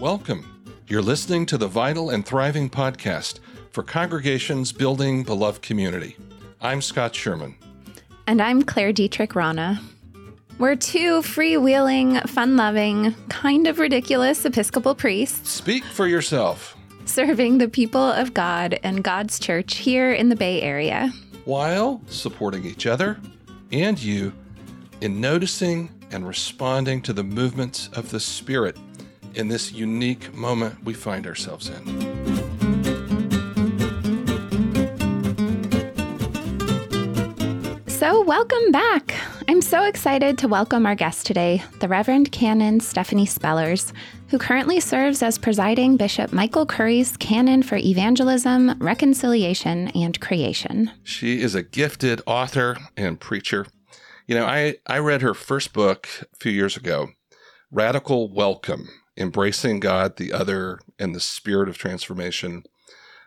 [0.00, 0.62] Welcome.
[0.86, 3.40] You're listening to the Vital and Thriving podcast
[3.72, 6.16] for congregations building beloved community.
[6.60, 7.56] I'm Scot Sherman.
[8.28, 9.80] And I'm Claire Dietrich Rana.
[10.60, 15.50] We're two freewheeling, fun loving, kind of ridiculous Episcopal priests.
[15.50, 16.76] Speak for yourself.
[17.04, 21.12] Serving the people of God and God's church here in the Bay Area.
[21.44, 23.18] While supporting each other
[23.72, 24.32] and you
[25.00, 28.76] in noticing and responding to the movements of the Spirit
[29.38, 31.84] in this unique moment we find ourselves in.
[37.86, 39.14] So, welcome back.
[39.48, 43.92] I'm so excited to welcome our guest today, the Reverend Canon Stephanie Spellers,
[44.28, 50.90] who currently serves as presiding Bishop Michael Curry's canon for evangelism, reconciliation, and creation.
[51.02, 53.66] She is a gifted author and preacher.
[54.26, 57.10] You know, I, I read her first book a few years ago,
[57.70, 62.64] Radical Welcome embracing God, the other, and the spirit of transformation,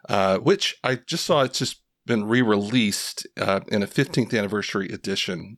[0.10, 4.90] uh, which I just saw it's just been re released uh, in a 15th anniversary
[4.90, 5.58] edition.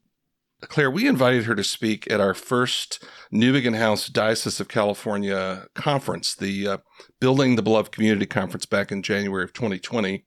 [0.61, 3.03] Claire, we invited her to speak at our first
[3.33, 6.77] Newbigin House Diocese of California conference, the uh,
[7.19, 10.25] Building the Beloved Community Conference back in January of 2020.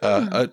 [0.00, 0.44] Uh, hmm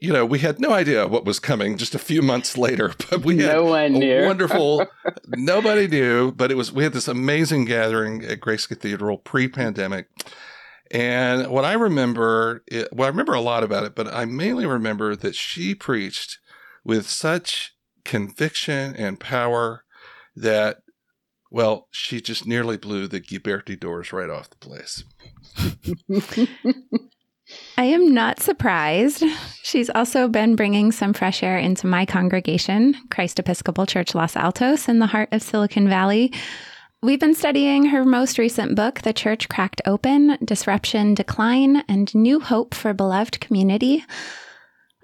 [0.00, 3.24] you know, we had no idea what was coming just a few months later, but
[3.24, 4.24] we had no one knew.
[4.24, 4.86] wonderful,
[5.28, 10.08] nobody knew, but it was, we had this amazing gathering at Grace Cathedral pre pandemic.
[10.90, 14.64] And what I remember, it, well, I remember a lot about it, but I mainly
[14.64, 16.38] remember that she preached
[16.84, 19.84] with such conviction and power
[20.34, 20.78] that,
[21.50, 25.04] well, she just nearly blew the Ghiberti doors right off the place.
[27.78, 29.22] I am not surprised.
[29.62, 34.88] She's also been bringing some fresh air into my congregation, Christ Episcopal Church Los Altos,
[34.88, 36.32] in the heart of Silicon Valley.
[37.02, 42.40] We've been studying her most recent book, The Church Cracked Open Disruption, Decline, and New
[42.40, 44.04] Hope for Beloved Community.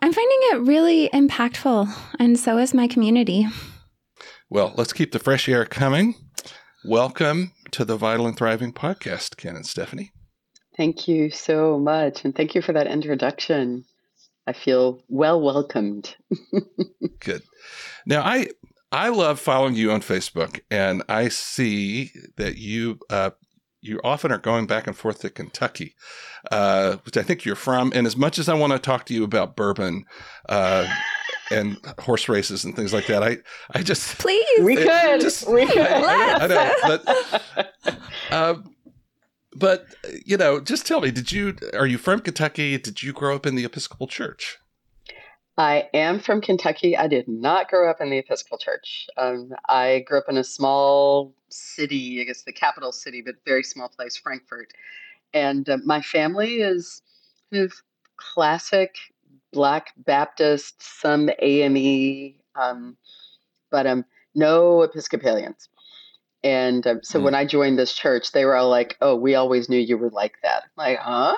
[0.00, 3.46] I'm finding it really impactful, and so is my community.
[4.50, 6.16] Well, let's keep the fresh air coming.
[6.84, 10.10] Welcome to the Vital and Thriving podcast, Canon Stephanie.
[10.76, 12.24] Thank you so much.
[12.24, 13.84] And thank you for that introduction.
[14.46, 16.14] I feel well welcomed.
[17.20, 17.42] Good.
[18.06, 18.48] Now, I
[18.92, 23.30] I love following you on Facebook, and I see that you uh,
[23.80, 25.94] you often are going back and forth to Kentucky,
[26.50, 27.92] uh, which I think you're from.
[27.94, 30.04] And as much as I want to talk to you about bourbon
[30.48, 30.86] uh,
[31.50, 33.38] and horse races and things like that, I
[33.72, 35.78] I just please we could just, we could.
[35.78, 37.42] I, I, know, but.
[38.30, 38.54] Uh,
[39.54, 39.86] but
[40.24, 42.76] you know, just tell me, did you are you from Kentucky?
[42.78, 44.58] Did you grow up in the Episcopal Church?
[45.56, 46.96] I am from Kentucky.
[46.96, 49.06] I did not grow up in the Episcopal Church.
[49.16, 53.62] Um, I grew up in a small city, I guess the capital city, but very
[53.62, 54.72] small place, Frankfort.
[55.32, 57.02] And uh, my family is
[57.52, 57.72] kind of
[58.16, 58.96] classic
[59.52, 62.96] Black Baptist, some AME, um,
[63.70, 64.04] but um,
[64.34, 65.68] no Episcopalians.
[66.44, 67.24] And um, so mm.
[67.24, 70.10] when I joined this church, they were all like, "Oh, we always knew you were
[70.10, 71.36] like that." I'm like, huh?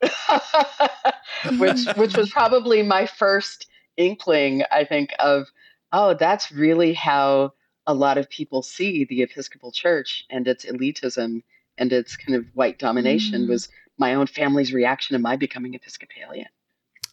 [1.58, 3.68] which which was probably my first
[3.98, 5.46] inkling, I think, of
[5.92, 7.52] oh, that's really how
[7.86, 11.42] a lot of people see the Episcopal Church and its elitism
[11.78, 13.48] and its kind of white domination mm.
[13.48, 13.68] was
[13.98, 16.48] my own family's reaction to my becoming Episcopalian.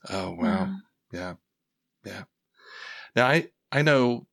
[0.09, 0.75] Oh wow.
[1.11, 1.33] Yeah.
[2.05, 2.23] Yeah.
[3.15, 4.27] Now I I know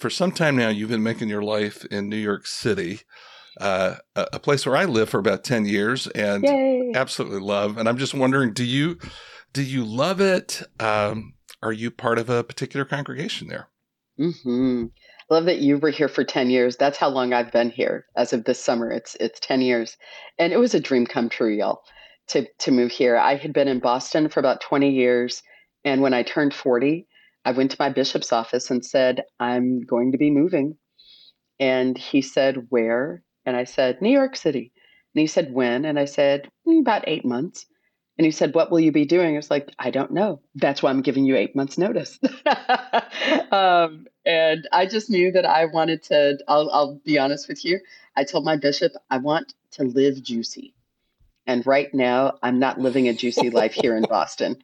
[0.00, 3.00] for some time now, you've been making your life in New York City,
[3.60, 6.92] uh, a, a, place where I live for about ten years and Yay.
[6.94, 7.76] absolutely love.
[7.76, 8.98] And I'm just wondering, do you
[9.52, 10.62] do you love it?
[10.80, 13.68] Um, are you part of a particular congregation there?
[14.18, 14.86] Mm-hmm.
[15.30, 16.76] I love that you were here for 10 years.
[16.76, 18.90] That's how long I've been here as of this summer.
[18.90, 19.98] It's it's 10 years.
[20.38, 21.82] And it was a dream come true, y'all,
[22.28, 23.18] to to move here.
[23.18, 25.42] I had been in Boston for about 20 years.
[25.84, 27.06] And when I turned 40,
[27.44, 30.76] I went to my bishop's office and said, I'm going to be moving.
[31.58, 33.22] And he said, Where?
[33.46, 34.72] And I said, New York City.
[35.14, 35.84] And he said, When?
[35.84, 37.66] And I said, mm, About eight months.
[38.18, 39.34] And he said, What will you be doing?
[39.34, 40.40] I was like, I don't know.
[40.54, 42.18] That's why I'm giving you eight months' notice.
[43.50, 47.80] um, and I just knew that I wanted to, I'll, I'll be honest with you.
[48.16, 50.74] I told my bishop, I want to live juicy.
[51.46, 54.62] And right now, I'm not living a juicy life here in Boston.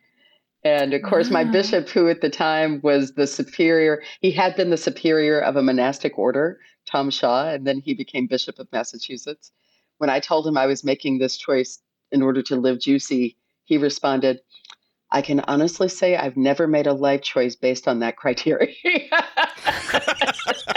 [0.64, 4.70] And of course, my bishop, who at the time was the superior, he had been
[4.70, 6.58] the superior of a monastic order,
[6.91, 9.53] Tom Shaw, and then he became Bishop of Massachusetts.
[9.99, 11.81] When I told him I was making this choice
[12.11, 14.41] in order to live juicy, he responded,
[15.11, 18.75] I can honestly say I've never made a life choice based on that criteria.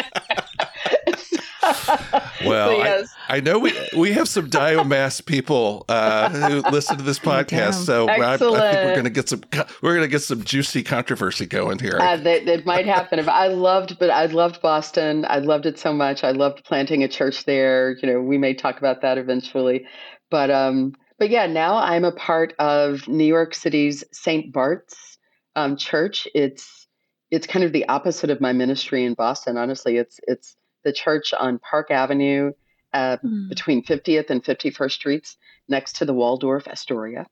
[2.45, 3.13] well, yes.
[3.27, 8.07] I know we we have some Diomass people uh, who listen to this podcast, so
[8.07, 9.41] I, I, think we're going to get some
[9.81, 11.97] we're going to get some juicy controversy going here.
[11.99, 13.19] Uh, that, that might happen.
[13.19, 15.25] If I loved, but I loved Boston.
[15.27, 16.23] I loved it so much.
[16.23, 17.97] I loved planting a church there.
[18.01, 19.85] You know, we may talk about that eventually,
[20.29, 24.51] but um, but yeah, now I'm a part of New York City's St.
[24.53, 25.17] Bart's
[25.55, 26.27] um, Church.
[26.33, 26.87] It's
[27.31, 29.57] it's kind of the opposite of my ministry in Boston.
[29.57, 32.51] Honestly, it's it's the church on Park Avenue
[32.93, 33.49] uh, mm.
[33.49, 35.37] between 50th and 51st Streets,
[35.67, 37.27] next to the Waldorf Astoria.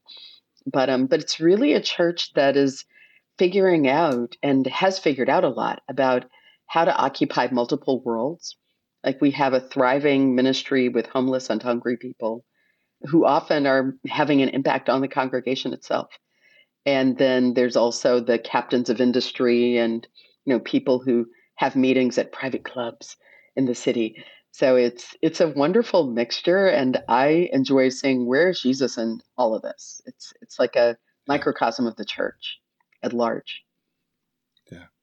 [0.66, 2.84] But um, but it's really a church that is
[3.38, 6.26] figuring out and has figured out a lot about
[6.66, 8.56] how to occupy multiple worlds.
[9.04, 12.44] Like we have a thriving ministry with homeless and hungry people
[13.02, 16.08] who often are having an impact on the congregation itself.
[16.84, 20.06] And then there's also the captains of industry and
[20.44, 23.16] you know people who have meetings at private clubs
[23.58, 24.24] in the city.
[24.52, 29.60] So it's it's a wonderful mixture, and I enjoy seeing where's Jesus in all of
[29.62, 30.00] this.
[30.06, 30.96] It's it's like a
[31.26, 32.58] microcosm of the church
[33.02, 33.62] at large.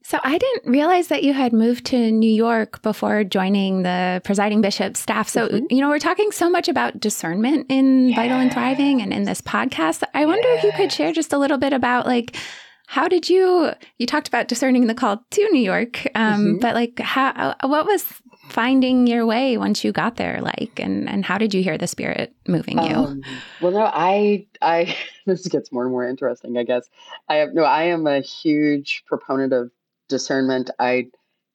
[0.06, 4.62] So I didn't realize that you had moved to New York before joining the presiding
[4.62, 5.28] bishop staff.
[5.28, 5.66] So, mm-hmm.
[5.72, 8.16] you know, we're talking so much about discernment in yes.
[8.16, 10.04] Vital and Thriving and in this podcast.
[10.14, 10.28] I yes.
[10.28, 12.38] wonder if you could share just a little bit about like
[12.86, 16.60] how did you you talked about discerning the call to New York, um, mm-hmm.
[16.60, 18.06] but like how what was
[18.50, 21.88] finding your way once you got there like and and how did you hear the
[21.88, 23.22] spirit moving you um,
[23.62, 24.96] well no i i
[25.26, 26.90] this gets more and more interesting i guess
[27.28, 29.72] i have no i am a huge proponent of
[30.08, 30.70] discernment.
[30.80, 31.08] I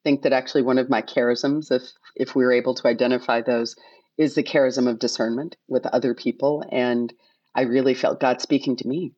[0.05, 1.83] think that actually one of my charisms, if
[2.17, 3.77] if we were able to identify those,
[4.19, 6.65] is the charism of discernment with other people.
[6.71, 7.13] And
[7.55, 9.13] I really felt God speaking to me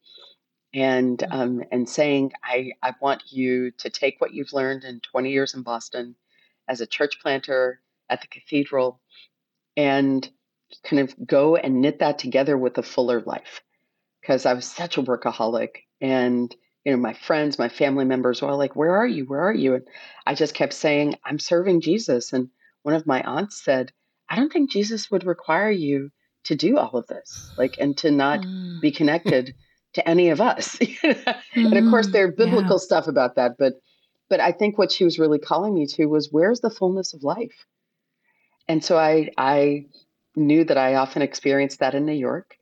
[0.75, 1.33] and mm.
[1.33, 5.55] um, and saying, I, I want you to take what you've learned in 20 years
[5.55, 6.17] in Boston
[6.73, 8.99] as a church planter at the cathedral
[9.77, 10.27] and
[10.83, 13.63] kind of go and knit that together with a fuller life.
[14.21, 16.55] Because I was such a workaholic and
[16.85, 19.25] you know, my friends, my family members were all like, Where are you?
[19.27, 19.75] Where are you?
[19.75, 19.87] And
[20.27, 22.33] I just kept saying, I'm serving Jesus.
[22.33, 22.49] And
[22.83, 23.93] one of my aunts said,
[24.29, 26.11] I don't think Jesus would require you
[26.45, 28.81] to do all of this, like, and to not mm.
[28.81, 29.55] be connected
[29.95, 30.79] to any of us.
[31.55, 32.85] and of course, there are mm, biblical yeah.
[32.85, 33.75] stuff about that, but
[34.33, 37.23] but I think what she was really calling me to was where's the fullness of
[37.23, 37.67] life?
[38.67, 39.89] And so I I
[40.35, 42.57] knew that I often experienced that in New York.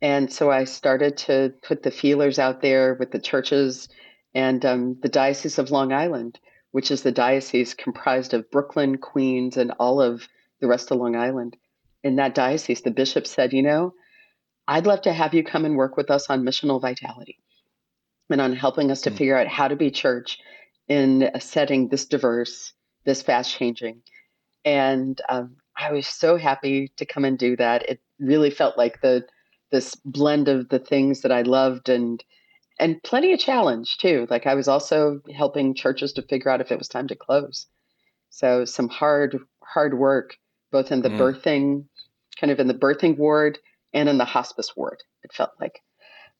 [0.00, 3.88] And so I started to put the feelers out there with the churches
[4.32, 6.38] and um, the Diocese of Long Island,
[6.70, 10.28] which is the diocese comprised of Brooklyn, Queens, and all of
[10.60, 11.56] the rest of Long Island.
[12.04, 13.92] In that diocese, the bishop said, You know,
[14.68, 17.40] I'd love to have you come and work with us on missional vitality
[18.30, 19.16] and on helping us to mm.
[19.16, 20.38] figure out how to be church
[20.88, 22.72] in a setting this diverse,
[23.04, 24.02] this fast changing.
[24.64, 27.88] And um, I was so happy to come and do that.
[27.88, 29.24] It really felt like the
[29.70, 32.22] this blend of the things that I loved and
[32.80, 34.26] and plenty of challenge too.
[34.30, 37.66] Like I was also helping churches to figure out if it was time to close.
[38.30, 40.36] So some hard hard work
[40.70, 41.18] both in the mm.
[41.18, 41.84] birthing
[42.40, 43.58] kind of in the birthing ward
[43.92, 45.80] and in the hospice ward it felt like.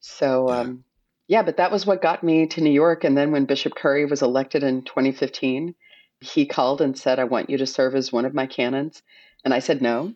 [0.00, 0.85] So um
[1.29, 4.05] yeah, but that was what got me to New York and then when Bishop Curry
[4.05, 5.75] was elected in 2015,
[6.21, 9.02] he called and said I want you to serve as one of my canons
[9.45, 10.14] and I said no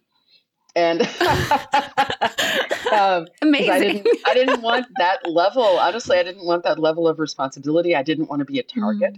[0.74, 1.02] and
[2.92, 3.72] um, amazing.
[3.72, 5.62] I didn't, I didn't want that level.
[5.62, 7.94] Honestly, I didn't want that level of responsibility.
[7.94, 9.16] I didn't want to be a target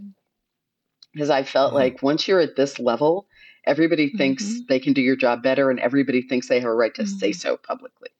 [1.13, 1.35] because mm.
[1.35, 1.77] I felt mm.
[1.77, 3.27] like once you're at this level,
[3.67, 4.63] everybody thinks mm-hmm.
[4.69, 7.19] they can do your job better, and everybody thinks they have a right to mm-hmm.
[7.19, 8.11] say so publicly,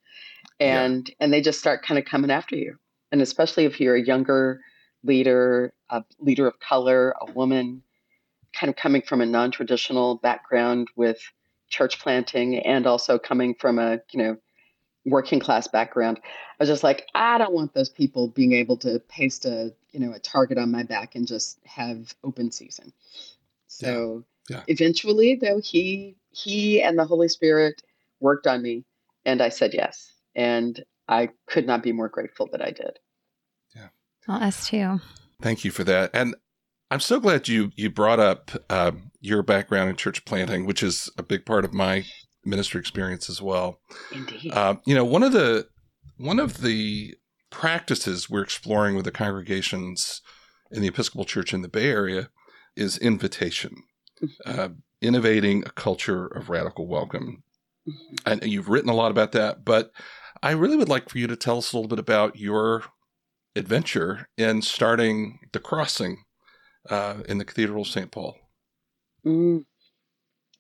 [0.61, 1.15] and yeah.
[1.21, 2.79] and they just start kind of coming after you.
[3.15, 4.61] And especially if you're a younger
[5.05, 7.85] leader, a leader of color, a woman,
[8.53, 11.21] kind of coming from a non-traditional background with
[11.69, 14.37] church planting and also coming from a you know
[15.07, 18.99] working class background i was just like i don't want those people being able to
[19.09, 22.93] paste a you know a target on my back and just have open season
[23.69, 24.57] so yeah.
[24.57, 24.63] Yeah.
[24.69, 27.81] eventually though he he and the holy spirit
[28.19, 28.85] worked on me
[29.25, 32.99] and i said yes and i could not be more grateful that i did
[34.29, 35.01] well us too
[35.43, 36.35] thank you for that and
[36.91, 41.11] I'm so glad you you brought up uh, your background in church planting, which is
[41.19, 42.05] a big part of my
[42.45, 43.81] ministry experience as well.
[44.13, 44.53] Indeed.
[44.53, 45.67] Uh, you know, one of the
[46.19, 47.17] one of the
[47.51, 50.21] practices we're exploring with the congregations
[50.71, 52.29] in the Episcopal Church in the Bay Area
[52.77, 53.83] is invitation,
[54.23, 54.61] mm-hmm.
[54.61, 54.69] uh,
[55.01, 57.43] innovating a culture of radical welcome.
[57.89, 58.31] Mm-hmm.
[58.31, 59.91] And you've written a lot about that, but
[60.43, 62.85] I really would like for you to tell us a little bit about your
[63.57, 66.25] adventure in starting the crossing
[66.91, 68.11] uh, in the Cathedral of St.
[68.11, 68.37] Paul.
[69.25, 69.65] Mm.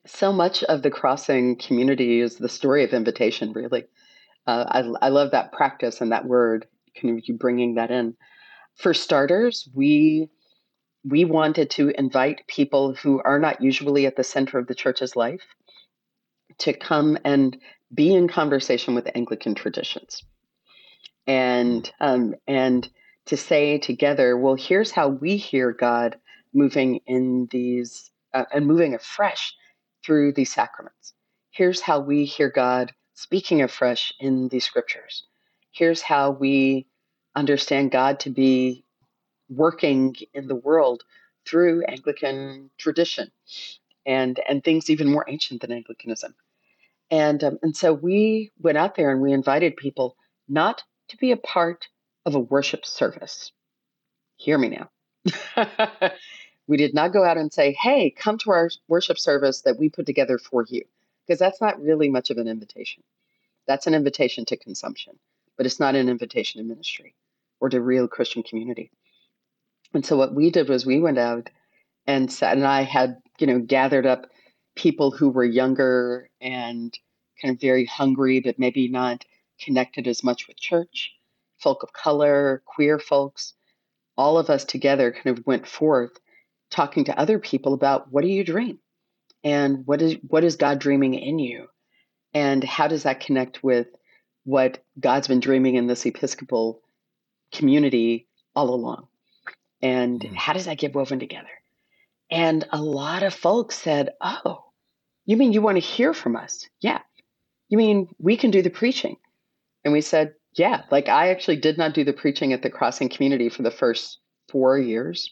[0.07, 3.85] so much of the crossing community is the story of invitation, really.
[4.47, 4.65] Uh,
[5.01, 6.67] I, I love that practice and that word,
[7.01, 8.17] kind of you bringing that in.
[8.77, 10.29] For starters, we
[11.05, 15.15] we wanted to invite people who are not usually at the center of the church's
[15.15, 15.43] life
[16.59, 17.57] to come and
[17.93, 20.25] be in conversation with Anglican traditions,
[21.27, 22.89] and um, and
[23.27, 26.17] to say together, well, here's how we hear God
[26.53, 29.55] moving in these uh, and moving afresh
[30.05, 31.15] through these sacraments.
[31.51, 35.25] Here's how we hear God speaking afresh in these scriptures.
[35.71, 36.87] Here's how we
[37.35, 38.85] understand God to be
[39.49, 41.05] working in the world
[41.47, 43.31] through Anglican tradition
[44.07, 46.35] and and things even more ancient than Anglicanism.
[47.11, 50.17] And um, and so we went out there and we invited people
[50.49, 51.89] not to be a part
[52.27, 53.53] of a worship service.
[54.37, 54.91] Hear me now.
[56.67, 59.89] we did not go out and say, "Hey, come to our worship service that we
[59.89, 60.85] put together for you,"
[61.27, 63.03] because that's not really much of an invitation.
[63.67, 65.19] That's an invitation to consumption,
[65.57, 67.15] but it's not an invitation to ministry
[67.61, 68.91] or to real Christian community.
[69.95, 71.51] And so what we did was we went out
[72.07, 74.27] and sat, and I had, you know, gathered up
[74.75, 76.93] people who were younger and
[77.41, 79.25] kind of very hungry, but maybe not
[79.61, 81.13] connected as much with church,
[81.59, 83.55] folk of color, queer folks.
[84.17, 86.13] All of us together kind of went forth
[86.71, 88.79] talking to other people about what do you dream?
[89.43, 91.67] And what is what is God dreaming in you?
[92.33, 93.89] And how does that connect with
[94.45, 96.83] what God's been dreaming in this Episcopal
[97.53, 99.09] community all along?
[99.83, 100.35] And mm.
[100.35, 101.49] how does that get woven together?
[102.31, 104.65] And a lot of folks said, Oh,
[105.27, 106.69] you mean you want to hear from us?
[106.81, 107.01] Yeah.
[107.69, 109.17] You mean we can do the preaching?
[109.85, 110.83] And we said, Yeah.
[110.91, 114.19] Like I actually did not do the preaching at the Crossing community for the first
[114.49, 115.31] four years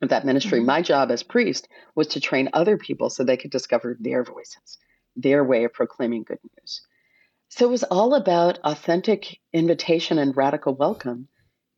[0.00, 0.58] of that ministry.
[0.58, 0.66] Mm-hmm.
[0.66, 4.78] My job as priest was to train other people so they could discover their voices
[5.16, 6.80] their way of proclaiming good news.
[7.48, 11.28] So it was all about authentic invitation and radical welcome.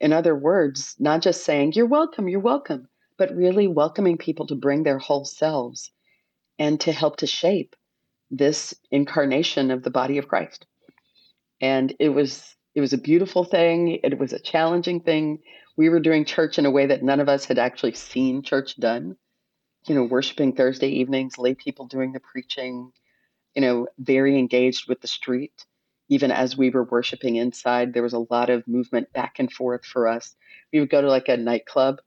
[0.01, 2.89] In other words, not just saying, you're welcome, you're welcome,
[3.19, 5.91] but really welcoming people to bring their whole selves
[6.59, 7.75] and to help to shape
[8.31, 10.67] this incarnation of the body of Christ.
[11.65, 13.99] And it was it was a beautiful thing.
[14.05, 15.39] It was a challenging thing.
[15.79, 18.79] We were doing church in a way that none of us had actually seen church
[18.79, 19.17] done.
[19.87, 22.93] You know, worshiping Thursday evenings, lay people doing the preaching,
[23.55, 25.65] you know, very engaged with the street.
[26.11, 29.87] Even as we were worshiping inside, there was a lot of movement back and forth
[29.87, 30.37] for us.
[30.71, 32.03] We would go to like a nightclub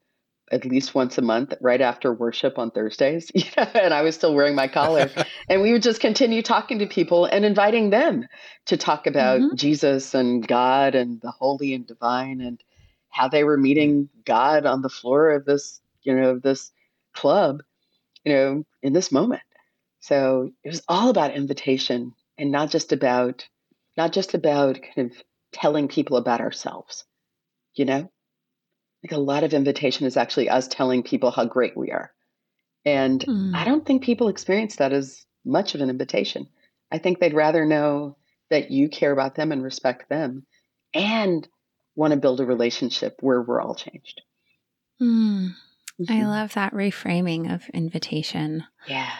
[0.51, 3.31] at least once a month right after worship on Thursdays.
[3.57, 5.09] and I was still wearing my collar.
[5.49, 8.27] and we would just continue talking to people and inviting them
[8.65, 9.55] to talk about mm-hmm.
[9.55, 12.63] Jesus and God and the holy and divine and
[13.09, 16.71] how they were meeting God on the floor of this, you know, this
[17.13, 17.63] club,
[18.23, 19.41] you know, in this moment.
[19.99, 23.47] So it was all about invitation and not just about
[23.97, 27.03] not just about kind of telling people about ourselves.
[27.73, 28.11] You know?
[29.03, 32.11] Like a lot of invitation is actually us telling people how great we are.
[32.85, 33.55] And mm.
[33.55, 36.47] I don't think people experience that as much of an invitation.
[36.91, 38.17] I think they'd rather know
[38.49, 40.45] that you care about them and respect them
[40.93, 41.47] and
[41.95, 44.21] want to build a relationship where we're all changed.
[45.01, 45.53] Mm.
[45.99, 46.11] Mm-hmm.
[46.11, 48.63] I love that reframing of invitation.
[48.87, 49.11] Yeah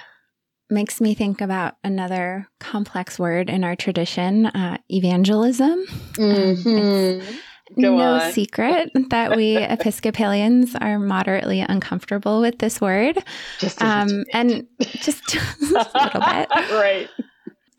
[0.70, 5.86] makes me think about another complex word in our tradition uh, evangelism.
[6.14, 7.22] Mm-hmm.
[7.22, 7.40] Um,
[7.76, 8.32] no on.
[8.32, 13.18] secret that we Episcopalians are moderately uncomfortable with this word.
[13.60, 16.50] Just um, and just a little bit.
[16.72, 17.08] right.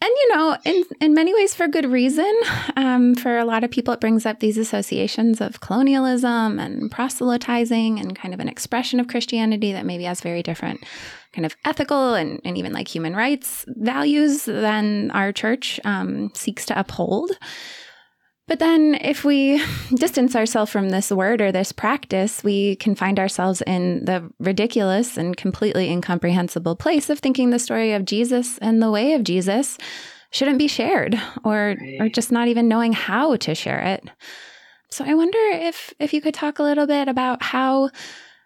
[0.00, 2.32] And you know, in in many ways, for good reason.
[2.76, 7.98] Um, for a lot of people, it brings up these associations of colonialism and proselytizing,
[7.98, 10.84] and kind of an expression of Christianity that maybe has very different
[11.32, 16.64] kind of ethical and, and even like human rights values than our church um, seeks
[16.66, 17.32] to uphold.
[18.48, 19.62] But then, if we
[19.94, 25.16] distance ourselves from this word or this practice, we can find ourselves in the ridiculous
[25.16, 29.76] and completely incomprehensible place of thinking the story of Jesus and the way of Jesus
[30.30, 34.10] shouldn't be shared or, or just not even knowing how to share it.
[34.90, 37.90] So I wonder if if you could talk a little bit about how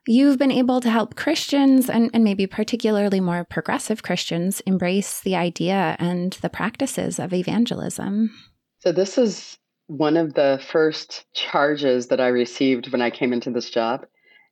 [0.05, 5.37] You've been able to help Christians and, and maybe particularly more progressive Christians embrace the
[5.37, 8.31] idea and the practices of evangelism.
[8.81, 9.59] So, this is
[9.93, 14.07] one of the first charges that I received when I came into this job.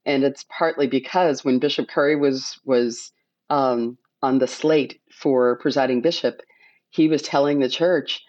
[0.04, 3.10] And it's partly because when Bishop Curry was, was
[3.48, 6.42] um, on the slate for presiding bishop,
[6.90, 8.22] he was telling the church,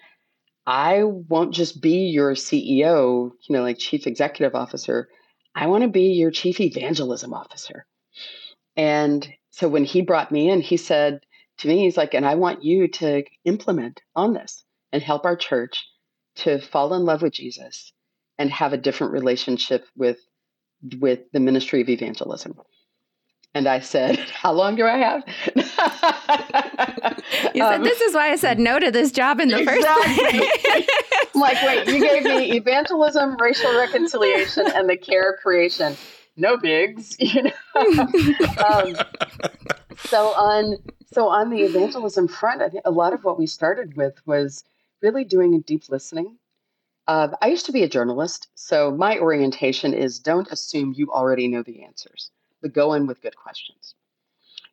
[0.65, 5.09] I won't just be your CEO, you know, like chief executive officer.
[5.53, 7.85] I want to be your chief evangelism officer.
[8.77, 11.19] And so when he brought me in, he said,
[11.57, 14.63] to me, he's like, and I want you to implement on this
[14.93, 15.85] and help our church
[16.43, 17.93] to fall in love with Jesus
[18.37, 20.17] and have a different relationship with
[20.99, 22.59] with the ministry of evangelism.
[23.53, 25.23] And I said, How long do I have?
[27.53, 30.15] you said, um, This is why I said no to this job in the exactly.
[30.15, 30.87] first place.
[31.33, 35.95] I'm like, wait, you gave me evangelism, racial reconciliation, and the care of creation.
[36.37, 37.51] No bigs, you know.
[37.75, 38.95] um,
[39.97, 40.77] so on
[41.13, 44.63] so on the evangelism front, I think a lot of what we started with was
[45.01, 46.37] really doing a deep listening.
[47.07, 51.47] Uh, I used to be a journalist, so my orientation is don't assume you already
[51.47, 52.31] know the answers
[52.61, 53.95] but go in with good questions.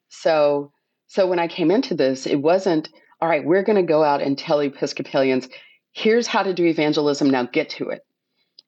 [0.08, 0.73] So,
[1.06, 4.23] so when I came into this, it wasn't, all right, we're going to go out
[4.23, 5.49] and tell Episcopalians,
[5.92, 8.04] here's how to do evangelism, now get to it.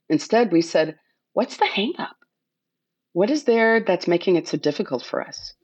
[0.08, 0.98] Instead, we said,
[1.34, 2.14] what's the hangup?
[3.12, 5.54] What is there that's making it so difficult for us?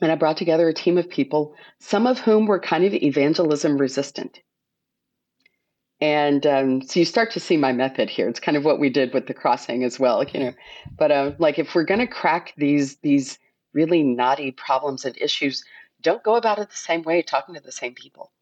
[0.00, 3.78] And I brought together a team of people, some of whom were kind of evangelism
[3.78, 4.40] resistant.
[6.00, 8.28] And um, so you start to see my method here.
[8.28, 10.54] It's kind of what we did with the crossing as well, you know.
[10.98, 13.38] But uh, like if we're going to crack these these
[13.72, 15.64] really knotty problems and issues,
[16.02, 18.32] don't go about it the same way, talking to the same people.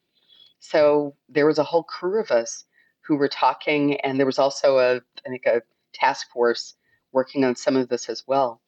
[0.60, 2.64] So there was a whole crew of us
[3.00, 6.74] who were talking, and there was also a I think a task force
[7.12, 8.60] working on some of this as well.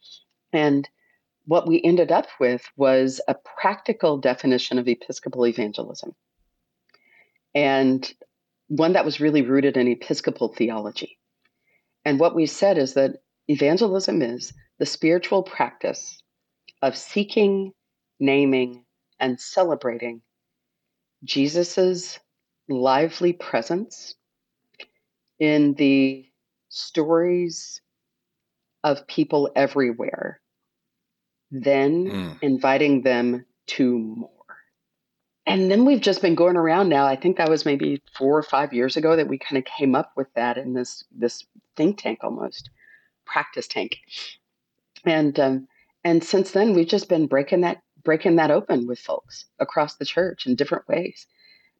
[0.52, 0.88] And
[1.46, 6.14] what we ended up with was a practical definition of Episcopal evangelism.
[7.54, 8.12] And
[8.68, 11.18] one that was really rooted in Episcopal theology.
[12.04, 16.22] And what we said is that evangelism is the spiritual practice
[16.82, 17.72] of seeking,
[18.20, 18.84] naming,
[19.20, 20.22] and celebrating
[21.24, 22.18] Jesus's
[22.68, 24.14] lively presence
[25.38, 26.26] in the
[26.68, 27.80] stories
[28.82, 30.40] of people everywhere,
[31.50, 32.38] then mm.
[32.42, 34.30] inviting them to more
[35.46, 37.06] and then we've just been going around now.
[37.06, 39.94] I think that was maybe four or five years ago that we kind of came
[39.94, 41.44] up with that in this this
[41.76, 42.70] think tank almost
[43.26, 43.98] practice tank.
[45.04, 45.68] And um,
[46.02, 50.04] and since then we've just been breaking that breaking that open with folks across the
[50.06, 51.26] church in different ways.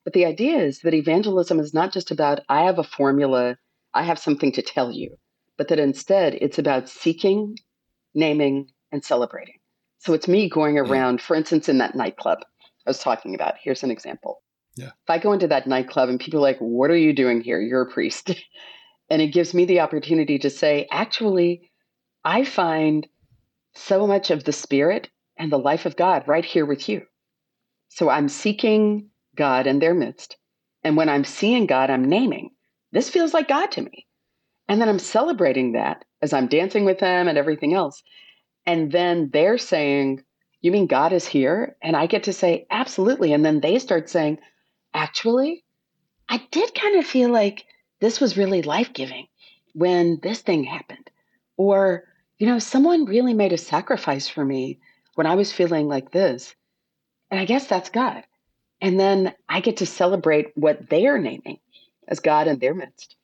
[0.04, 3.56] But the idea is that evangelism is not just about I have a formula,
[3.94, 5.16] I have something to tell you,
[5.56, 7.56] but that instead it's about seeking,
[8.14, 9.56] naming, and celebrating.
[10.00, 10.86] So it's me going mm.
[10.86, 12.40] around, for instance, in that nightclub
[12.86, 13.54] I was talking about.
[13.62, 14.42] Here's an example.
[14.76, 14.86] Yeah.
[14.86, 17.60] If I go into that nightclub and people are like, What are you doing here?
[17.60, 18.30] You're a priest.
[19.10, 21.70] and it gives me the opportunity to say, Actually,
[22.24, 23.06] I find
[23.74, 27.02] so much of the spirit and the life of God right here with you.
[27.88, 30.36] So I'm seeking God in their midst.
[30.82, 32.50] And when I'm seeing God, I'm naming,
[32.92, 34.06] This feels like God to me.
[34.68, 38.02] And then I'm celebrating that as I'm dancing with them and everything else.
[38.66, 40.23] And then they're saying,
[40.64, 41.76] you mean God is here?
[41.82, 43.34] And I get to say, Absolutely.
[43.34, 44.38] And then they start saying,
[44.94, 45.62] Actually,
[46.26, 47.64] I did kind of feel like
[48.00, 49.26] this was really life giving
[49.74, 51.10] when this thing happened.
[51.58, 52.04] Or,
[52.38, 54.80] you know, someone really made a sacrifice for me
[55.16, 56.54] when I was feeling like this.
[57.30, 58.24] And I guess that's God.
[58.80, 61.58] And then I get to celebrate what they are naming
[62.08, 63.16] as God in their midst.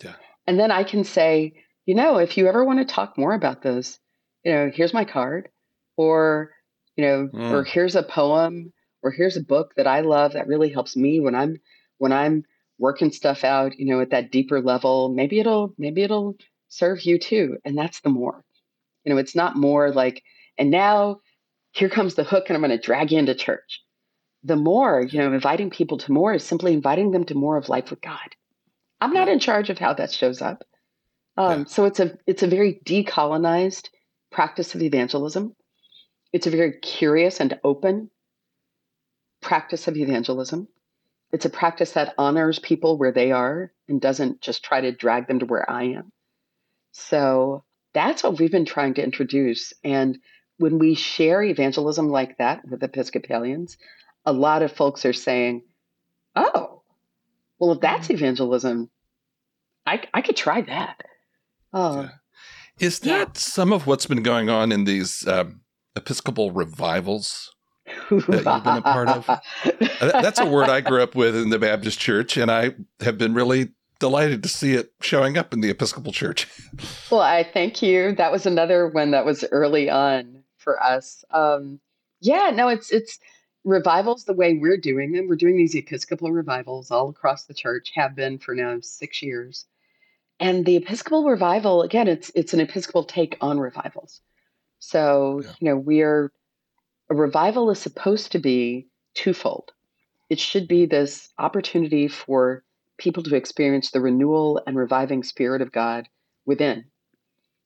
[0.00, 0.14] Yeah.
[0.46, 1.54] And then I can say,
[1.86, 3.98] you know, if you ever want to talk more about this,
[4.44, 5.48] you know, here's my card
[5.96, 6.50] or
[6.96, 7.50] you know mm.
[7.50, 11.20] or here's a poem or here's a book that i love that really helps me
[11.20, 11.56] when i'm
[11.98, 12.44] when i'm
[12.78, 16.34] working stuff out you know at that deeper level maybe it'll maybe it'll
[16.72, 18.42] serve you too and that's the more.
[19.04, 20.22] You know it's not more like
[20.58, 21.20] and now
[21.72, 23.82] here comes the hook and i'm going to drag you into church.
[24.42, 27.68] The more you know inviting people to more is simply inviting them to more of
[27.68, 28.36] life with god.
[29.00, 30.62] I'm not in charge of how that shows up.
[31.36, 31.64] Um, yeah.
[31.66, 33.88] so it's a it's a very decolonized
[34.30, 35.54] practice of evangelism
[36.32, 38.10] it's a very curious and open
[39.40, 40.68] practice of evangelism.
[41.32, 45.26] It's a practice that honors people where they are and doesn't just try to drag
[45.28, 46.12] them to where I am.
[46.92, 47.64] So
[47.94, 49.72] that's what we've been trying to introduce.
[49.82, 50.18] And
[50.58, 53.78] when we share evangelism like that with Episcopalians,
[54.24, 55.62] a lot of folks are saying,
[56.36, 56.82] oh,
[57.58, 58.14] well, if that's mm.
[58.14, 58.90] evangelism,
[59.86, 61.02] I, I could try that.
[61.72, 62.08] Oh, yeah.
[62.78, 63.32] Is that yeah.
[63.34, 65.61] some of what's been going on in these um,
[65.96, 67.54] Episcopal revivals
[68.10, 69.26] that you've been a part of?
[70.00, 73.34] That's a word I grew up with in the Baptist church, and I have been
[73.34, 76.48] really delighted to see it showing up in the Episcopal church.
[77.10, 78.14] Well, I thank you.
[78.14, 81.26] That was another one that was early on for us.
[81.30, 81.78] Um,
[82.22, 83.18] yeah, no, it's it's
[83.64, 85.28] revivals the way we're doing them.
[85.28, 89.66] We're doing these Episcopal revivals all across the church, have been for now six years.
[90.40, 94.22] And the Episcopal revival, again, it's it's an Episcopal take on revivals.
[94.84, 95.52] So, yeah.
[95.60, 96.32] you know, we're
[97.08, 99.70] a revival is supposed to be twofold.
[100.28, 102.64] It should be this opportunity for
[102.98, 106.08] people to experience the renewal and reviving spirit of God
[106.46, 106.86] within.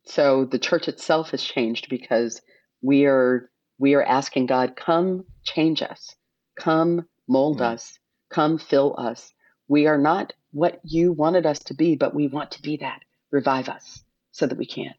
[0.05, 2.43] So the church itself has changed because
[2.83, 6.15] we are we are asking God, come change us,
[6.55, 7.73] come mold mm.
[7.73, 7.99] us,
[8.29, 9.33] come fill us.
[9.69, 13.01] We are not what you wanted us to be, but we want to be that.
[13.31, 14.95] Revive us so that we can.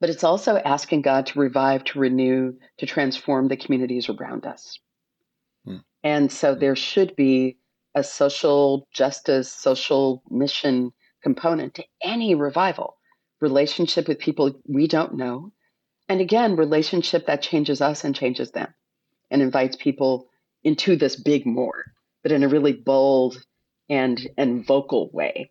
[0.00, 4.78] But it's also asking God to revive, to renew, to transform the communities around us.
[5.66, 5.82] Mm.
[6.04, 7.58] And so there should be
[7.94, 12.96] a social justice, social mission component to any revival
[13.40, 15.52] relationship with people we don't know.
[16.08, 18.72] And again, relationship that changes us and changes them
[19.30, 20.28] and invites people
[20.64, 21.84] into this big more,
[22.22, 23.42] but in a really bold
[23.88, 25.50] and and vocal way.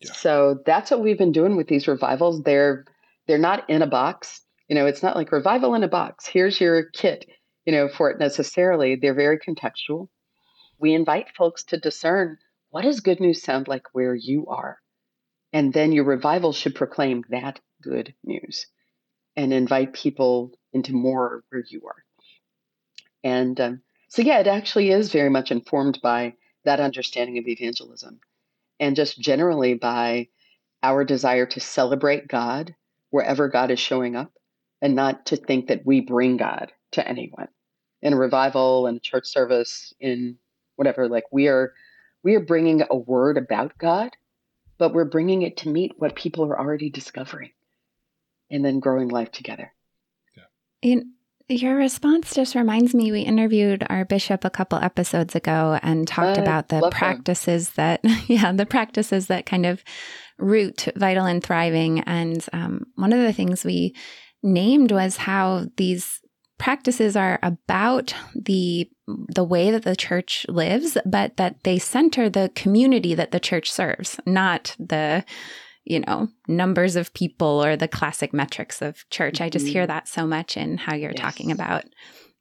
[0.00, 0.12] Yeah.
[0.12, 2.42] So that's what we've been doing with these revivals.
[2.42, 2.84] They're
[3.26, 4.42] they're not in a box.
[4.68, 6.26] You know, it's not like revival in a box.
[6.26, 7.26] Here's your kit,
[7.64, 8.96] you know, for it necessarily.
[8.96, 10.08] They're very contextual.
[10.78, 12.38] We invite folks to discern
[12.70, 14.78] what does good news sound like where you are?
[15.52, 18.66] And then your revival should proclaim that good news
[19.36, 22.04] and invite people into more where you are.
[23.22, 26.34] And um, so, yeah, it actually is very much informed by
[26.64, 28.20] that understanding of evangelism
[28.80, 30.28] and just generally by
[30.82, 32.74] our desire to celebrate God
[33.14, 34.32] wherever God is showing up
[34.82, 37.48] and not to think that we bring God to anyone
[38.02, 40.36] in a revival in a church service in
[40.76, 41.72] whatever like we are
[42.24, 44.10] we are bringing a word about God
[44.78, 47.50] but we're bringing it to meet what people are already discovering
[48.50, 49.72] and then growing life together.
[50.36, 50.44] Yeah.
[51.48, 56.38] Your response just reminds me we interviewed our bishop a couple episodes ago and talked
[56.38, 59.84] about the practices that yeah the practices that kind of
[60.38, 62.00] root vital and thriving.
[62.00, 63.94] And um, one of the things we
[64.42, 66.20] named was how these
[66.58, 68.88] practices are about the
[69.28, 73.70] the way that the church lives, but that they center the community that the church
[73.70, 75.24] serves, not the
[75.84, 79.34] you know numbers of people or the classic metrics of church.
[79.34, 79.44] Mm-hmm.
[79.44, 79.88] I just hear mm-hmm.
[79.88, 81.20] that so much in how you're yes.
[81.20, 81.84] talking about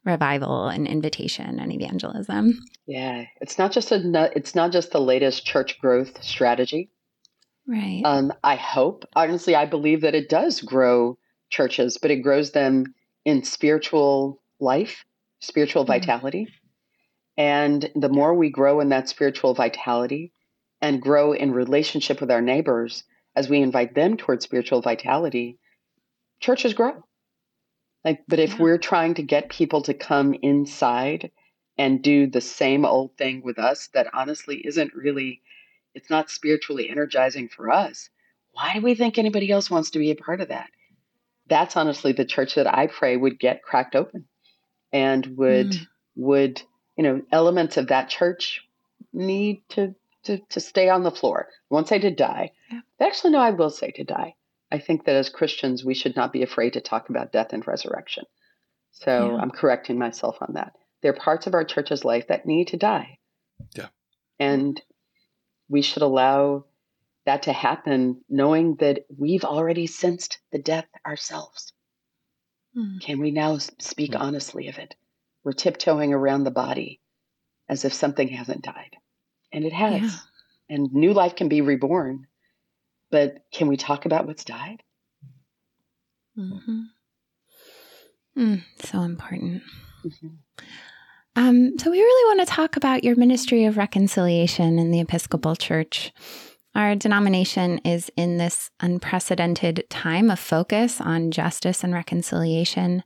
[0.06, 2.60] revival and invitation and evangelism.
[2.86, 6.90] Yeah, it's not just a it's not just the latest church growth strategy.
[7.68, 8.02] Right.
[8.04, 11.18] Um, I hope honestly, I believe that it does grow
[11.50, 15.06] churches, but it grows them in spiritual life,
[15.40, 15.94] spiritual mm-hmm.
[15.94, 16.48] vitality.
[17.38, 20.34] And the more we grow in that spiritual vitality
[20.82, 23.04] and grow in relationship with our neighbors
[23.36, 25.58] as we invite them towards spiritual vitality,
[26.40, 27.04] churches grow.
[28.04, 28.62] Like, but if yeah.
[28.62, 31.32] we're trying to get people to come inside
[31.78, 35.42] and do the same old thing with us that honestly isn't really,
[35.96, 38.10] it's not spiritually energizing for us,
[38.52, 40.70] why do we think anybody else wants to be a part of that?
[41.48, 44.26] that's honestly the church that I pray would get cracked open
[44.92, 45.88] and would mm.
[46.16, 46.62] would
[46.96, 48.62] you know elements of that church
[49.12, 51.50] need to to, to stay on the floor.
[51.70, 52.52] Once I won't say to die.
[52.74, 53.08] Yeah.
[53.08, 54.36] Actually, no, I will say to die.
[54.72, 57.66] I think that as Christians, we should not be afraid to talk about death and
[57.68, 58.26] resurrection.
[58.92, 59.38] So yeah.
[59.38, 60.74] I'm correcting myself on that.
[61.02, 63.20] There are parts of our church's life that need to die.
[63.76, 63.88] Yeah.
[64.40, 64.82] And
[65.70, 66.66] we should allow
[67.26, 71.74] that to happen, knowing that we've already sensed the death ourselves.
[72.76, 73.02] Mm.
[73.02, 74.20] Can we now speak mm.
[74.20, 74.96] honestly of it?
[75.44, 77.00] We're tiptoeing around the body
[77.70, 78.96] as if something hasn't died.
[79.52, 80.02] And it has.
[80.02, 80.20] Yeah.
[80.70, 82.28] And new life can be reborn.
[83.14, 84.82] But can we talk about what's died?
[86.36, 86.82] Mm-hmm.
[88.36, 89.62] Mm, so important.
[90.04, 90.28] Mm-hmm.
[91.36, 95.56] Um, so, we really want to talk about your ministry of reconciliation in the Episcopal
[95.56, 96.12] Church.
[96.74, 103.04] Our denomination is in this unprecedented time of focus on justice and reconciliation.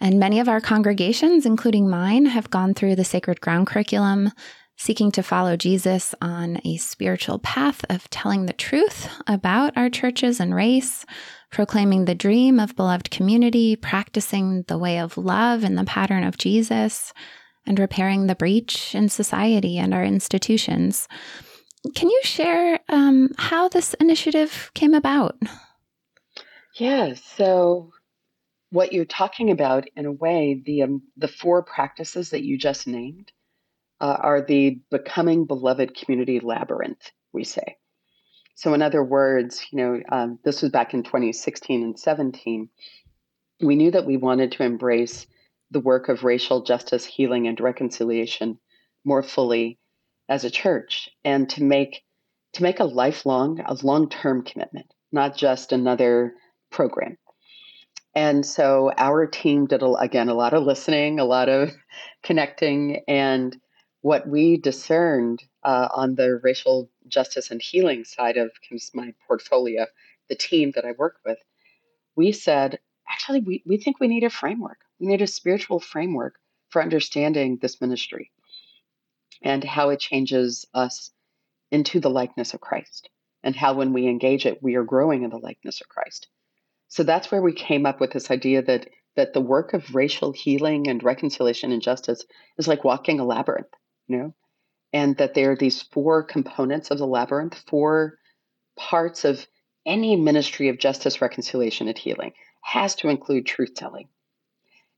[0.00, 4.32] And many of our congregations, including mine, have gone through the Sacred Ground curriculum,
[4.76, 10.38] seeking to follow Jesus on a spiritual path of telling the truth about our churches
[10.38, 11.06] and race,
[11.50, 16.36] proclaiming the dream of beloved community, practicing the way of love in the pattern of
[16.36, 17.12] Jesus,
[17.64, 21.08] and repairing the breach in society and our institutions.
[21.94, 25.36] Can you share um, how this initiative came about?
[26.74, 27.92] Yeah, so
[28.70, 32.86] what you're talking about, in a way, the um, the four practices that you just
[32.86, 33.32] named
[34.00, 37.10] uh, are the becoming beloved community labyrinth.
[37.32, 37.76] We say.
[38.54, 42.68] So, in other words, you know, um, this was back in 2016 and 17.
[43.60, 45.26] We knew that we wanted to embrace
[45.70, 48.58] the work of racial justice, healing, and reconciliation
[49.04, 49.78] more fully
[50.28, 52.02] as a church and to make
[52.54, 56.34] to make a lifelong a long-term commitment not just another
[56.70, 57.16] program
[58.14, 61.70] And so our team did, again, a lot of listening, a lot of
[62.22, 63.02] connecting.
[63.06, 63.56] And
[64.06, 68.52] what we discerned uh, on the racial justice and healing side of
[68.94, 69.84] my portfolio,
[70.28, 71.38] the team that I work with,
[72.14, 72.78] we said,
[73.10, 74.78] actually, we, we think we need a framework.
[75.00, 76.36] We need a spiritual framework
[76.68, 78.30] for understanding this ministry
[79.42, 81.10] and how it changes us
[81.72, 83.10] into the likeness of Christ,
[83.42, 86.28] and how when we engage it, we are growing in the likeness of Christ.
[86.86, 90.30] So that's where we came up with this idea that that the work of racial
[90.30, 92.24] healing and reconciliation and justice
[92.56, 93.66] is like walking a labyrinth,
[94.08, 94.34] you know,
[94.92, 98.18] and that there are these four components of the labyrinth, four
[98.76, 99.46] parts of
[99.84, 104.08] any ministry of justice, reconciliation, and healing has to include truth telling.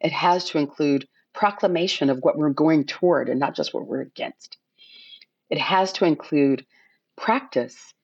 [0.01, 4.01] It has to include proclamation of what we're going toward and not just what we're
[4.01, 4.57] against.
[5.51, 6.65] It has to include
[7.17, 7.95] practice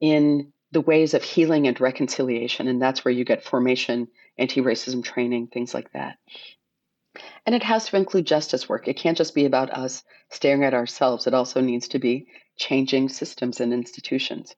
[0.00, 2.66] in the ways of healing and reconciliation.
[2.68, 6.16] And that's where you get formation, anti racism training, things like that.
[7.44, 8.88] And it has to include justice work.
[8.88, 13.08] It can't just be about us staring at ourselves, it also needs to be changing
[13.08, 14.54] systems and institutions.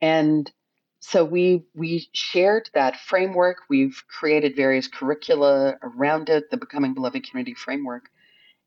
[0.00, 0.50] And
[1.00, 3.58] so we we shared that framework.
[3.70, 8.08] We've created various curricula around it, the Becoming Beloved Community framework.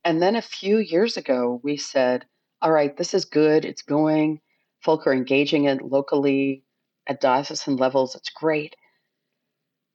[0.06, 2.26] And then a few years ago, we said,
[2.62, 3.66] all right, this is good.
[3.66, 4.42] It's going.
[4.82, 6.64] Folk are engaging it locally
[7.08, 8.16] at diocesan levels.
[8.16, 8.76] It's great.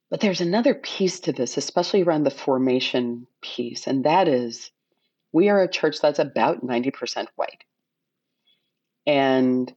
[0.09, 4.71] But there's another piece to this, especially around the formation piece, and that is
[5.31, 7.63] we are a church that's about 90% white.
[9.05, 9.73] And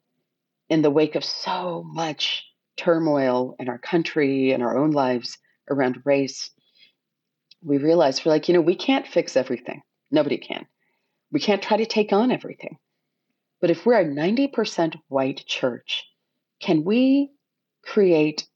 [0.68, 2.44] in the wake of so much
[2.76, 5.38] turmoil in our country and our own lives
[5.68, 6.50] around race,
[7.62, 9.82] we realized we're like, you know, we can't fix everything.
[10.10, 10.66] Nobody can.
[11.32, 12.78] We can't try to take on everything.
[13.60, 16.04] But if we're a 90% white church,
[16.60, 17.32] can we
[17.82, 18.46] create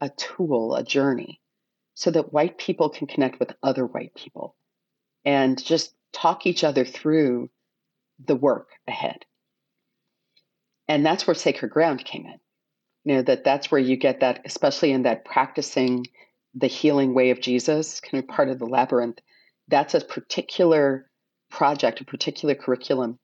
[0.00, 1.40] a tool, a journey,
[1.94, 4.56] so that white people can connect with other white people
[5.24, 7.50] and just talk each other through
[8.24, 9.24] the work ahead?
[10.88, 12.40] And that's where Sacred Ground came in.
[13.04, 16.06] You know, that that's where you get that, especially in that practicing
[16.54, 19.18] the healing way of Jesus, kind of part of the labyrinth.
[19.68, 21.10] That's a particular
[21.50, 23.18] project, a particular curriculum,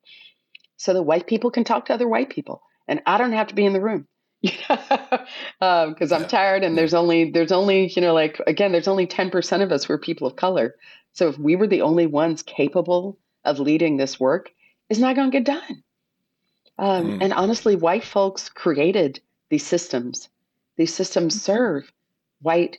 [0.76, 2.62] so that white people can talk to other white people.
[2.88, 4.06] And I don't have to be in the room
[4.42, 5.20] because
[5.60, 9.62] um, I'm tired and there's only there's only you know like again there's only 10%
[9.62, 10.76] of us who are people of color.
[11.12, 14.50] So if we were the only ones capable of leading this work,
[14.88, 15.82] it's not going to get done.
[16.78, 17.22] Um, mm.
[17.22, 20.28] And honestly, white folks created these systems.
[20.76, 21.40] These systems mm-hmm.
[21.40, 21.92] serve
[22.40, 22.78] white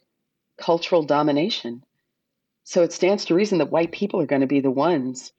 [0.57, 1.83] cultural domination.
[2.63, 5.33] So it stands to reason that white people are going to be the ones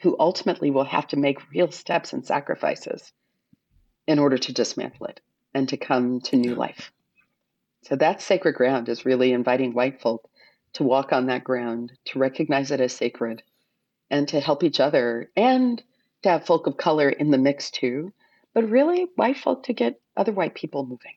[0.00, 3.12] who ultimately will have to make real steps and sacrifices
[4.06, 5.20] in order to dismantle it
[5.54, 6.92] and to come to new life.
[7.82, 10.28] So that sacred ground is really inviting white folk
[10.74, 13.42] to walk on that ground, to recognize it as sacred,
[14.10, 15.82] and to help each other and
[16.22, 18.12] to have folk of color in the mix too,
[18.54, 21.14] but really white folk to get other white people moving.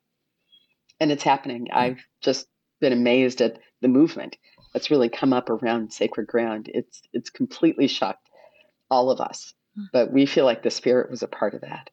[1.00, 1.68] And it's happening.
[1.72, 2.48] I've just
[2.80, 4.38] been amazed at the movement
[4.74, 6.70] that's really come up around sacred ground.
[6.74, 8.30] It's it's completely shocked
[8.90, 9.86] all of us, mm.
[9.92, 11.90] but we feel like the spirit was a part of that.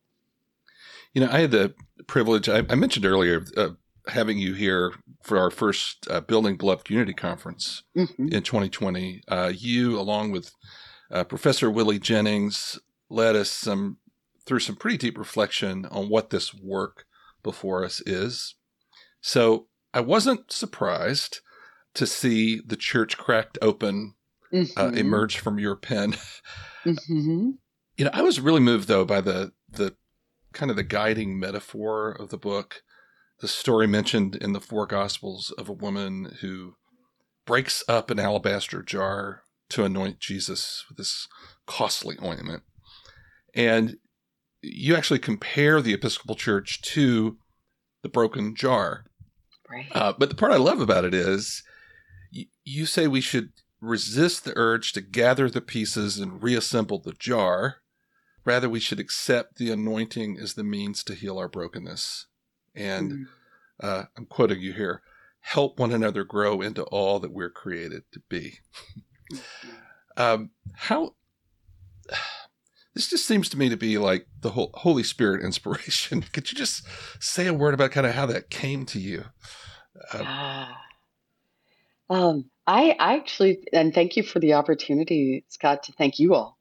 [1.14, 1.74] You know, I had the
[2.06, 3.70] privilege, I, I mentioned earlier, uh,
[4.08, 8.28] having you here for our first uh, Building Beloved Community Conference mm-hmm.
[8.28, 9.22] in 2020.
[9.28, 10.52] Uh, you, along with
[11.10, 13.98] uh, Professor Willie Jennings, led us some
[14.44, 17.04] through some pretty deep reflection on what this work
[17.42, 18.56] before us is.
[19.20, 21.40] So I wasn't surprised
[21.94, 24.14] to see the church cracked open
[24.52, 24.96] uh, mm-hmm.
[24.96, 26.16] emerge from your pen.
[26.84, 27.50] Mm-hmm.
[27.96, 29.94] You know, I was really moved though by the the
[30.52, 32.82] kind of the guiding metaphor of the book.
[33.40, 36.74] The story mentioned in the four gospels of a woman who
[37.44, 41.26] breaks up an alabaster jar to anoint Jesus with this
[41.66, 42.62] costly ointment.
[43.54, 43.96] And
[44.62, 47.36] you actually compare the Episcopal Church to
[48.02, 49.04] the broken jar.
[49.68, 49.86] Right.
[49.92, 51.62] Uh, but the part I love about it is
[52.34, 57.12] y- you say we should resist the urge to gather the pieces and reassemble the
[57.12, 57.76] jar.
[58.44, 62.26] Rather, we should accept the anointing as the means to heal our brokenness.
[62.74, 63.24] And mm.
[63.80, 65.02] uh, I'm quoting you here
[65.42, 68.58] help one another grow into all that we're created to be.
[69.32, 70.22] Mm-hmm.
[70.22, 71.14] um, how
[72.94, 76.22] this just seems to me to be like the whole Holy Spirit inspiration.
[76.32, 76.86] Could you just
[77.20, 79.24] say a word about kind of how that came to you?
[80.12, 80.80] Um, ah.
[82.10, 86.58] um, I, I actually, and thank you for the opportunity, Scot, to thank you all,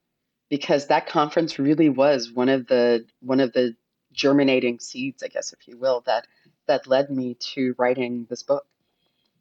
[0.51, 3.73] because that conference really was one of the one of the
[4.11, 6.27] germinating seeds, I guess, if you will, that
[6.67, 8.65] that led me to writing this book.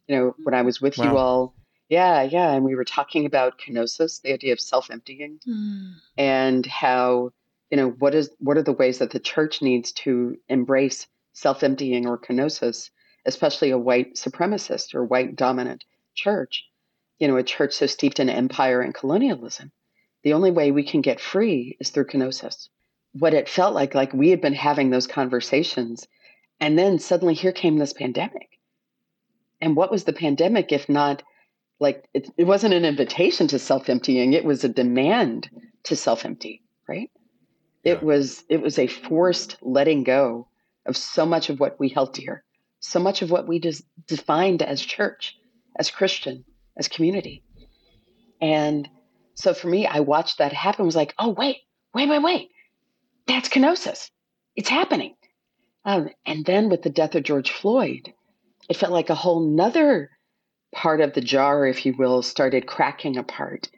[0.07, 1.05] You know, when I was with wow.
[1.05, 1.55] you all,
[1.89, 5.95] yeah, yeah, and we were talking about kenosis, the idea of self-emptying, mm.
[6.17, 7.33] and how
[7.71, 12.07] you know what is what are the ways that the church needs to embrace self-emptying
[12.07, 12.91] or kenosis,
[13.27, 16.67] especially a white supremacist or white dominant church.
[17.19, 19.73] You know, a church so steeped in empire and colonialism.
[20.23, 22.69] The only way we can get free is through kenosis.
[23.13, 26.07] What it felt like, like we had been having those conversations,
[26.61, 28.59] and then suddenly here came this pandemic.
[29.61, 31.23] And what was the pandemic if not
[31.81, 35.49] like it, it wasn't an invitation to self-emptying, it was a demand
[35.85, 37.11] to self-empty, right?
[37.83, 37.95] Yeah.
[37.95, 40.49] It was it was a forced letting go
[40.87, 42.45] of so much of what we held dear,
[42.81, 45.37] so much of what we just defined as church,
[45.79, 46.45] as Christian,
[46.77, 47.43] as community.
[48.41, 48.89] And
[49.41, 50.85] so for me, I watched that happen.
[50.85, 51.59] Was like, oh wait,
[51.95, 52.51] wait, wait, wait,
[53.27, 54.11] that's kenosis.
[54.57, 55.15] It's happening.
[55.85, 58.13] Um, and then with the death of George Floyd,
[58.69, 60.11] it felt like a whole nother
[60.75, 63.69] part of the jar, if you will, started cracking apart.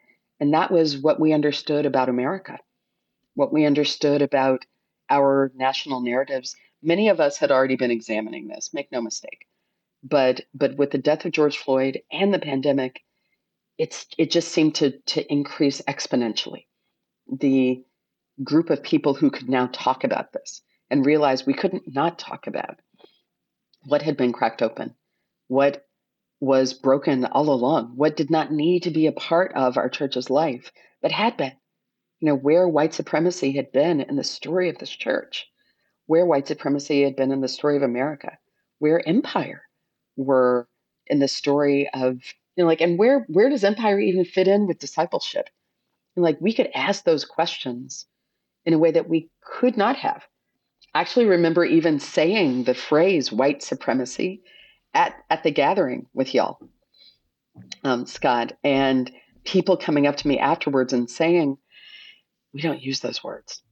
[0.40, 2.59] And that was what we understood about America,
[3.35, 4.64] what we understood about
[5.09, 6.57] our national narratives.
[6.83, 9.46] Many of us had already been examining this, make no mistake.
[10.03, 13.03] But but with the death of George Floyd and the pandemic,
[13.79, 16.67] it's it just seemed to to increase exponentially.
[17.31, 17.85] The
[18.43, 22.47] group of people who could now talk about this and realize we couldn't not talk
[22.47, 22.81] about
[23.87, 24.95] what had been cracked open,
[25.49, 25.87] what
[26.41, 30.29] was broken all along, what did not need to be a part of our church's
[30.29, 31.53] life, but had been.
[32.21, 35.49] You know, where white supremacy had been in the story of this church,
[36.07, 38.39] where white supremacy had been in the story of America,
[38.79, 39.63] where empire
[40.17, 40.69] were
[41.07, 42.21] in the story of
[42.57, 45.49] you know, like, and where where does empire even fit in with discipleship?
[46.17, 48.07] And like, we could ask those questions
[48.65, 50.23] in a way that we could not have.
[50.95, 54.43] I actually remember even saying the phrase white supremacy
[54.93, 56.59] at at the gathering with y'all,
[57.83, 59.11] um, Scot, and
[59.45, 61.57] people coming up to me afterwards and saying,
[62.53, 63.62] "We don't use those words."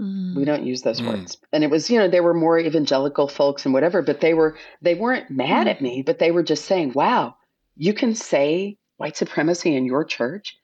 [0.00, 0.34] Mm.
[0.34, 1.08] We don't use those mm.
[1.08, 1.36] words.
[1.52, 4.56] And it was, you know, there were more evangelical folks and whatever, but they were
[4.82, 5.70] they weren't mad mm.
[5.70, 7.36] at me, but they were just saying, "Wow,
[7.80, 10.54] you can say white supremacy in your church.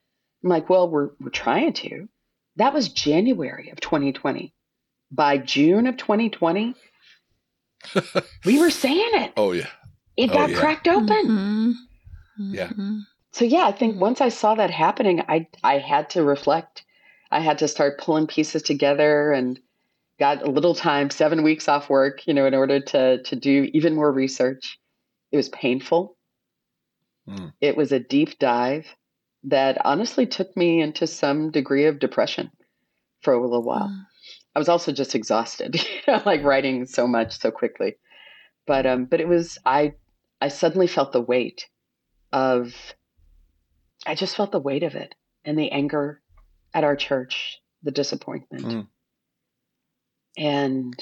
[0.44, 2.10] I'm like, well, we're, we're trying to.
[2.56, 4.52] That was January of 2020.
[5.10, 6.74] By June of 2020,
[8.44, 9.32] we were saying it.
[9.34, 9.68] Oh, yeah.
[10.18, 10.58] It oh, got yeah.
[10.58, 11.08] cracked open.
[11.08, 11.70] Mm-hmm.
[11.70, 12.54] Mm-hmm.
[12.54, 12.70] Yeah.
[13.32, 16.84] So, yeah, I think once I saw that happening, I, I had to reflect.
[17.30, 19.58] I had to start pulling pieces together and
[20.20, 23.70] got a little time, seven weeks off work, you know, in order to, to do
[23.72, 24.78] even more research.
[25.32, 26.15] It was painful.
[27.28, 27.52] Mm.
[27.60, 28.86] It was a deep dive
[29.44, 32.50] that honestly took me into some degree of depression
[33.22, 33.88] for a little while.
[33.88, 34.06] Mm.
[34.54, 37.96] I was also just exhausted, you know, like writing so much so quickly.
[38.66, 39.94] But um, but it was I
[40.40, 41.66] I suddenly felt the weight
[42.32, 42.74] of
[44.06, 46.20] I just felt the weight of it and the anger
[46.74, 48.86] at our church, the disappointment, mm.
[50.36, 50.94] and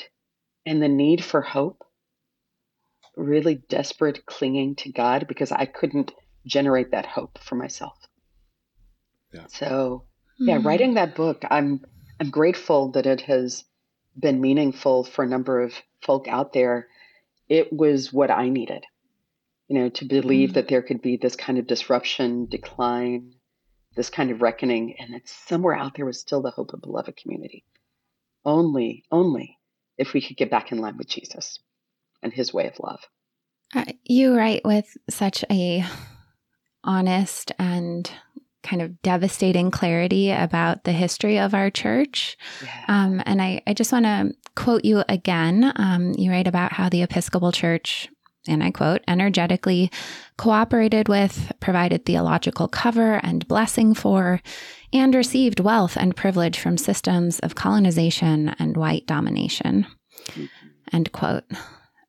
[0.67, 1.85] and the need for hope
[3.17, 6.13] really desperate clinging to God because I couldn't
[6.47, 7.97] generate that hope for myself.
[9.33, 9.47] Yeah.
[9.49, 10.05] So,
[10.39, 10.67] yeah, mm-hmm.
[10.67, 11.85] writing that book, I'm
[12.21, 13.65] I'm grateful that it has
[14.17, 16.89] been meaningful for a number of folk out there.
[17.49, 18.85] It was what I needed,
[19.69, 20.55] you know, to believe mm-hmm.
[20.55, 23.35] that there could be this kind of disruption, decline,
[23.97, 27.17] this kind of reckoning, and that somewhere out there was still the hope of beloved
[27.17, 27.65] community.
[28.45, 29.59] Only, only
[29.99, 31.59] if we could get back in line with Jesus
[32.25, 33.01] and his way of love.
[33.75, 35.85] Uh, you write with such a
[36.83, 38.11] honest and
[38.63, 42.37] kind of devastating clarity about the history of our church.
[42.63, 42.85] Yeah.
[42.89, 45.73] Um, and I, I just want to quote you again.
[45.77, 48.09] Um, you write about how the Episcopal Church,
[48.49, 49.91] and I quote, energetically
[50.39, 54.41] cooperated with, provided theological cover and blessing for,
[54.93, 59.87] and received wealth and privilege from systems of colonization and white domination.
[60.29, 60.45] Mm-hmm.
[60.93, 61.45] End quote.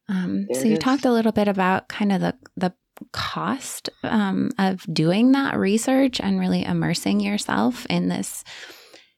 [0.07, 0.79] Um, so you is.
[0.79, 2.73] talked a little bit about kind of the the
[3.11, 8.43] cost um, of doing that research and really immersing yourself in this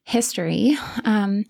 [0.04, 0.78] history.
[1.04, 1.44] Um,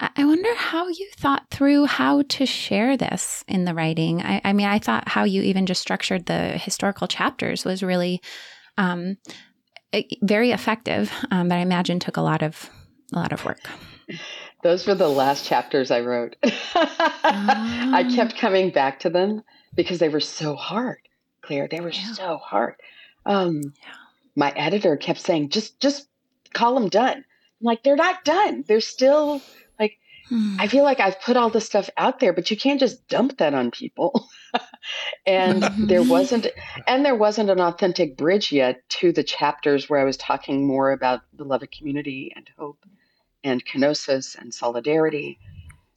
[0.00, 4.22] I wonder how you thought through how to share this in the writing.
[4.22, 8.22] I, I mean, I thought how you even just structured the historical chapters was really
[8.76, 9.16] um,
[10.22, 12.70] very effective, um, but I imagine took a lot of
[13.12, 13.60] a lot of work.
[14.62, 16.36] Those were the last chapters I wrote.
[16.42, 18.14] I ah.
[18.14, 19.42] kept coming back to them
[19.74, 20.98] because they were so hard,
[21.42, 21.68] Claire.
[21.68, 22.12] They were yeah.
[22.12, 22.74] so hard.
[23.24, 23.94] Um, yeah.
[24.34, 26.08] My editor kept saying, "Just, just
[26.52, 28.64] call them done." I'm like, "They're not done.
[28.66, 29.40] They're still
[29.78, 29.98] like
[30.28, 30.56] hmm.
[30.58, 33.38] I feel like I've put all this stuff out there, but you can't just dump
[33.38, 34.28] that on people.
[35.26, 35.86] and mm-hmm.
[35.86, 36.48] there wasn't
[36.86, 40.90] and there wasn't an authentic bridge yet to the chapters where I was talking more
[40.90, 42.84] about the love of community and hope
[43.48, 45.38] and kenosis and solidarity.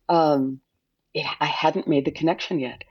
[0.09, 0.61] Um,
[1.13, 2.83] it, I hadn't made the connection yet.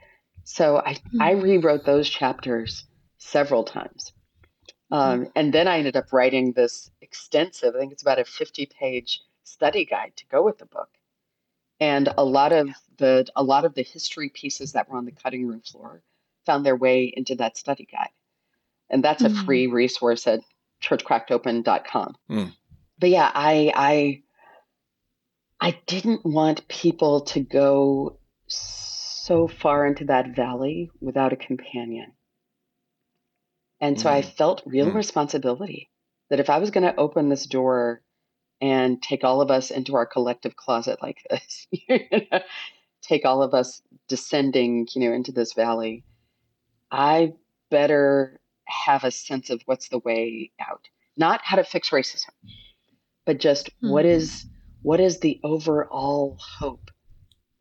[0.43, 1.41] So I, I hmm.
[1.41, 2.85] rewrote those chapters
[3.17, 4.13] several times.
[4.91, 8.65] Um, and then I ended up writing this extensive, I think it's about a 50
[8.77, 10.89] page study guide to go with the book.
[11.79, 15.11] And a lot of the a lot of the history pieces that were on the
[15.11, 16.03] cutting room floor
[16.45, 18.09] found their way into that study guide.
[18.89, 19.31] And that's mm.
[19.31, 20.41] a free resource at
[20.83, 22.15] churchcrackedopen.com.
[22.29, 22.53] Mm.
[22.99, 24.21] But yeah, I I
[25.61, 32.13] I didn't want people to go so far into that valley without a companion.
[33.79, 34.13] And so mm.
[34.13, 34.95] I felt real mm.
[34.95, 35.91] responsibility
[36.31, 38.01] that if I was going to open this door
[38.59, 41.67] and take all of us into our collective closet like this,
[43.03, 46.03] take all of us descending, you know, into this valley,
[46.89, 47.33] I
[47.69, 50.87] better have a sense of what's the way out.
[51.17, 52.31] Not how to fix racism,
[53.25, 53.91] but just mm.
[53.91, 54.11] what hmm.
[54.11, 54.47] is
[54.81, 56.89] what is the overall hope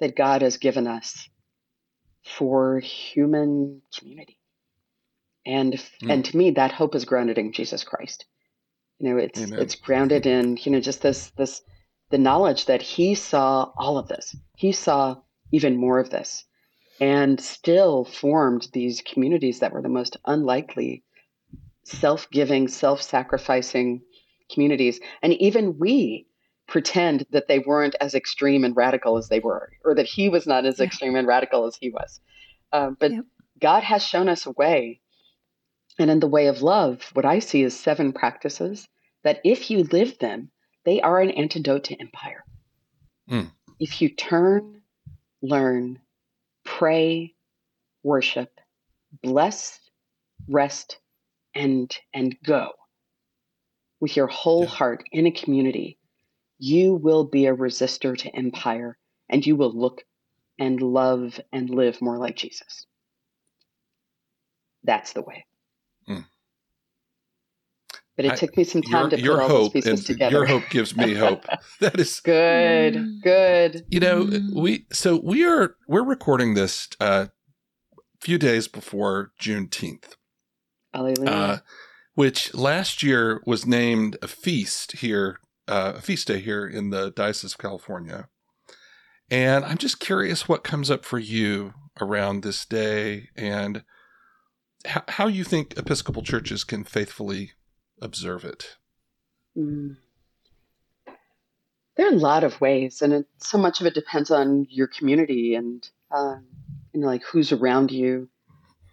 [0.00, 1.28] that God has given us
[2.24, 4.38] for human community?
[5.46, 6.12] And mm.
[6.12, 8.26] and to me, that hope is grounded in Jesus Christ.
[8.98, 9.58] You know, it's Amen.
[9.58, 11.62] it's grounded in you know just this this
[12.10, 14.36] the knowledge that He saw all of this.
[14.56, 15.16] He saw
[15.52, 16.44] even more of this,
[17.00, 21.02] and still formed these communities that were the most unlikely,
[21.84, 24.02] self-giving, self-sacrificing
[24.52, 25.00] communities.
[25.22, 26.26] And even we
[26.70, 30.46] pretend that they weren't as extreme and radical as they were, or that He was
[30.46, 30.86] not as yeah.
[30.86, 32.20] extreme and radical as He was.
[32.72, 33.24] Uh, but yep.
[33.60, 35.00] God has shown us a way
[36.00, 38.88] and in the way of love, what I see is seven practices
[39.22, 40.50] that if you live them,
[40.86, 42.42] they are an antidote to empire.
[43.30, 43.50] Mm.
[43.78, 44.80] If you turn,
[45.42, 46.00] learn,
[46.64, 47.34] pray,
[48.02, 48.48] worship,
[49.22, 49.78] bless,
[50.48, 50.98] rest,
[51.54, 52.70] and and go
[54.00, 54.70] with your whole yeah.
[54.70, 55.98] heart in a community,
[56.60, 58.96] you will be a resistor to empire
[59.28, 60.02] and you will look
[60.58, 62.86] and love and live more like Jesus.
[64.84, 65.46] That's the way.
[66.08, 66.26] Mm.
[68.14, 70.04] But it I, took me some time your, to put your all hope those pieces
[70.04, 70.36] together.
[70.36, 71.46] Your hope gives me hope.
[71.80, 72.94] that is good.
[72.94, 73.22] Mm.
[73.22, 73.86] Good.
[73.88, 74.54] You know, mm.
[74.54, 77.26] we so we are we're recording this a uh,
[78.20, 80.16] few days before Juneteenth.
[80.92, 81.30] Hallelujah.
[81.30, 81.58] Uh,
[82.14, 85.40] which last year was named a feast here,
[85.70, 88.28] uh, a feast day here in the Diocese of California.
[89.30, 93.84] And I'm just curious what comes up for you around this day and
[94.84, 97.52] how, how you think Episcopal churches can faithfully
[98.02, 98.76] observe it.
[99.56, 99.96] Mm.
[101.96, 104.88] There are a lot of ways, and it, so much of it depends on your
[104.88, 106.46] community and um,
[106.94, 108.28] like who's around you.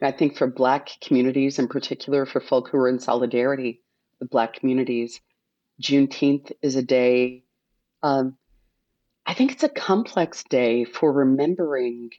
[0.02, 3.82] I think for Black communities, in particular, for folk who are in solidarity
[4.20, 5.22] with Black communities,
[5.82, 7.44] Juneteenth is a day.
[8.04, 8.38] Um,
[9.26, 12.12] I think it's a complex day for remembering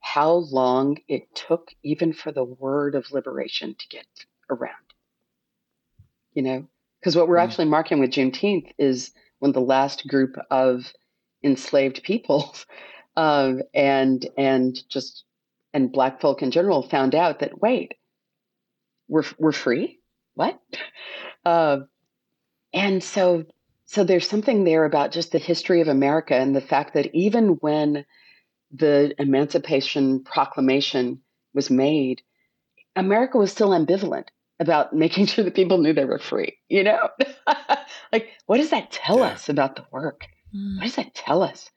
[0.00, 4.06] how long it took even for the word of liberation to get
[4.50, 4.74] around.
[6.34, 6.66] You know,
[7.00, 7.42] because what we're mm.
[7.44, 10.92] actually marking with Juneteenth is when the last group of
[11.42, 12.54] enslaved people
[13.16, 15.24] um, and and just
[15.72, 17.94] and black folk in general found out that wait,
[19.08, 20.00] we're we're free.
[20.34, 20.60] What?
[21.44, 21.78] Uh,
[22.74, 23.44] and so
[23.86, 27.50] so there's something there about just the history of America and the fact that even
[27.60, 28.04] when
[28.72, 31.20] the Emancipation Proclamation
[31.52, 32.22] was made,
[32.96, 34.26] America was still ambivalent
[34.58, 36.58] about making sure that people knew they were free.
[36.68, 37.08] You know,
[38.12, 39.26] like what does that tell yeah.
[39.26, 40.26] us about the work?
[40.54, 40.78] Mm.
[40.78, 41.70] What does that tell us?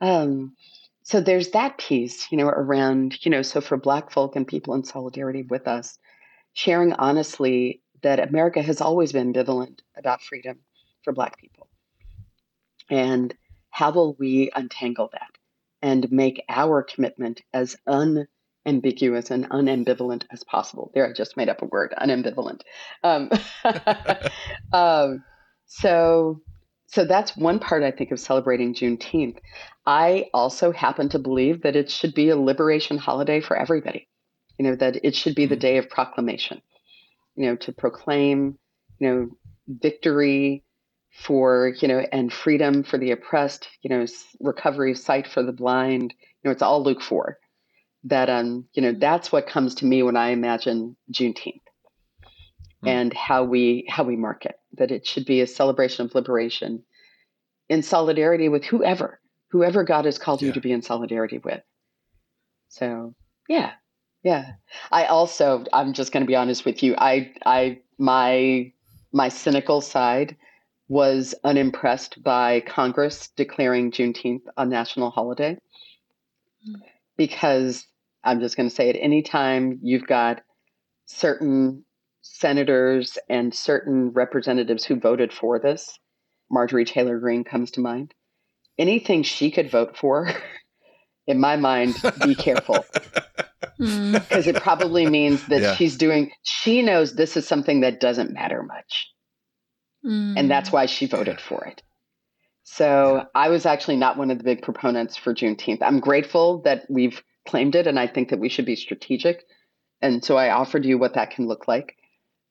[0.00, 0.56] Um,
[1.02, 4.74] so there's that piece, you know, around you know, so for Black folk and people
[4.74, 5.98] in solidarity with us,
[6.52, 10.60] sharing honestly that America has always been ambivalent about freedom
[11.02, 11.68] for Black people,
[12.88, 13.34] and
[13.70, 15.30] how will we untangle that?
[15.82, 20.90] and make our commitment as unambiguous and unambivalent as possible.
[20.94, 22.60] There, I just made up a word, unambivalent.
[23.02, 23.30] Um,
[24.72, 25.24] um,
[25.66, 26.40] so,
[26.86, 29.38] so that's one part I think of celebrating Juneteenth.
[29.86, 34.08] I also happen to believe that it should be a liberation holiday for everybody.
[34.58, 35.60] You know that it should be the mm-hmm.
[35.60, 36.60] day of proclamation.
[37.36, 38.58] You know to proclaim,
[38.98, 39.28] you know,
[39.68, 40.64] victory
[41.12, 44.06] for you know and freedom for the oppressed you know
[44.40, 47.36] recovery sight for the blind you know it's all luke 4
[48.04, 51.62] that um you know that's what comes to me when i imagine juneteenth
[52.84, 52.88] mm.
[52.88, 56.84] and how we how we mark it that it should be a celebration of liberation
[57.68, 59.20] in solidarity with whoever
[59.50, 60.48] whoever God has called Yeah.
[60.48, 61.62] you to be in solidarity with.
[62.68, 63.14] So,
[63.48, 63.72] yeah.
[64.22, 64.52] Yeah.
[64.92, 66.94] I also I'm just going to be honest with you.
[66.98, 68.72] I I my
[69.12, 70.36] my cynical side
[70.88, 75.56] was unimpressed by Congress declaring Juneteenth a national holiday
[76.68, 76.74] Mm.
[77.16, 77.86] because
[78.22, 80.42] I'm just going to say it anytime you've got
[81.06, 81.84] certain
[82.20, 85.98] senators and certain representatives who voted for this,
[86.50, 88.12] Marjorie Taylor Greene comes to mind.
[88.78, 90.28] Anything she could vote for,
[91.30, 92.84] in my mind, be careful
[93.78, 94.12] Mm.
[94.12, 95.74] because it probably means that Yeah.
[95.74, 99.08] she's doing, she knows this is something that doesn't matter much.
[100.04, 100.34] Mm.
[100.36, 101.82] And that's why she voted for it.
[102.64, 105.78] So I was actually not one of the big proponents for Juneteenth.
[105.82, 109.44] I'm grateful that we've claimed it, and I think that we should be strategic.
[110.02, 111.96] And so I offered you what that can look like.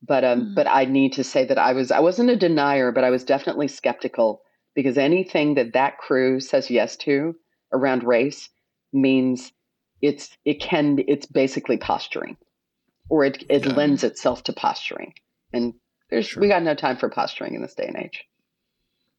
[0.02, 0.56] But um, Mm.
[0.56, 3.24] but I need to say that I was I wasn't a denier, but I was
[3.24, 4.42] definitely skeptical
[4.74, 7.36] because anything that that crew says yes to
[7.74, 8.50] around race
[8.94, 9.52] means
[10.02, 12.38] it's it can it's basically posturing,
[13.10, 13.74] or it it Yeah.
[13.74, 15.14] lends itself to posturing.
[15.54, 15.74] And
[16.10, 16.42] there's Sure.
[16.42, 18.24] we got no time for posturing in this day and age.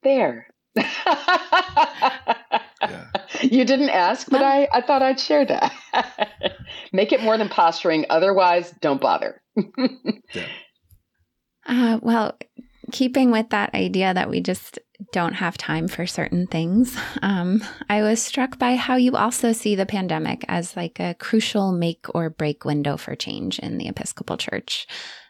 [0.02, 0.46] There.
[0.76, 2.26] Yeah.
[3.42, 5.72] You didn't ask, but I, I thought I'd share that.
[6.92, 8.04] Make it more than posturing.
[8.10, 9.40] Otherwise, don't bother.
[11.66, 12.36] Uh, well,
[12.90, 14.78] keeping with that idea that we just
[15.12, 19.74] don't have time for certain things, um, I was struck by how you also see
[19.74, 24.36] the pandemic as like a crucial make or break window for change in the Episcopal
[24.36, 24.86] Church.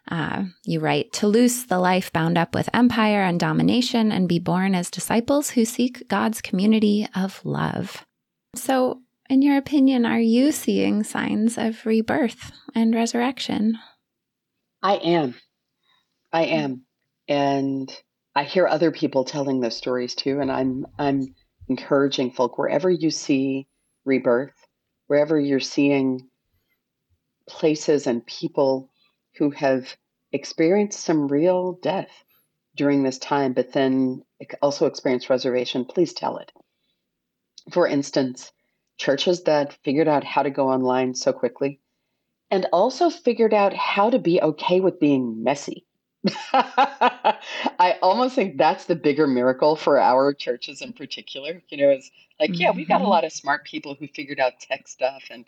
[0.09, 4.39] Uh, you write to loose the life bound up with empire and domination and be
[4.39, 8.05] born as disciples who seek God's community of love.
[8.57, 13.79] So, in your opinion, are you seeing signs of rebirth and resurrection?
[14.83, 15.35] I am.
[16.33, 16.83] I am.
[17.29, 17.95] And
[18.35, 20.41] I hear other people telling those stories too.
[20.41, 21.35] And I'm I'm
[21.69, 23.67] encouraging folk wherever you see
[24.05, 24.55] rebirth,
[25.07, 26.29] wherever you're seeing
[27.49, 28.91] places and people
[29.37, 29.97] who have
[30.33, 32.25] experienced some real death
[32.77, 34.23] during this time, but then
[34.63, 36.53] also experienced reservation, please tell it.
[37.73, 38.53] For instance,
[38.97, 41.81] churches that figured out how to go online so quickly
[42.51, 45.87] and also figured out how to be okay with being messy.
[46.53, 51.63] I almost think that's the bigger miracle for our churches in particular.
[51.71, 53.09] You know, it's like, yeah, we've got a Mhm.
[53.09, 55.47] lot of smart people who figured out tech stuff and,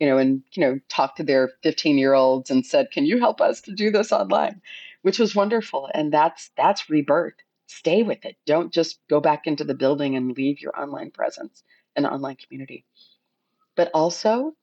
[0.00, 3.18] you know, and, you know, talked to their 15 year olds and said, can you
[3.20, 4.62] help us to do this online?
[5.02, 5.88] Which was wonderful.
[5.94, 7.34] And that's, that's rebirth.
[7.66, 8.36] Stay with it.
[8.46, 11.62] Don't just go back into the building and leave your online presence
[11.96, 12.84] and online community.
[13.76, 14.54] But also,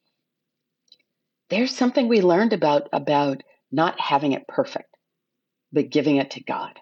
[1.49, 4.92] there's something we learned about about not having it perfect,
[5.73, 6.79] but giving it to God.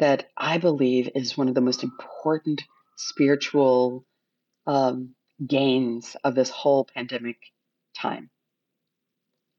[0.00, 2.64] That I believe is one of the most important
[2.96, 4.04] spiritual
[4.66, 5.14] um,
[5.46, 7.36] gains of this whole pandemic
[7.96, 8.30] time.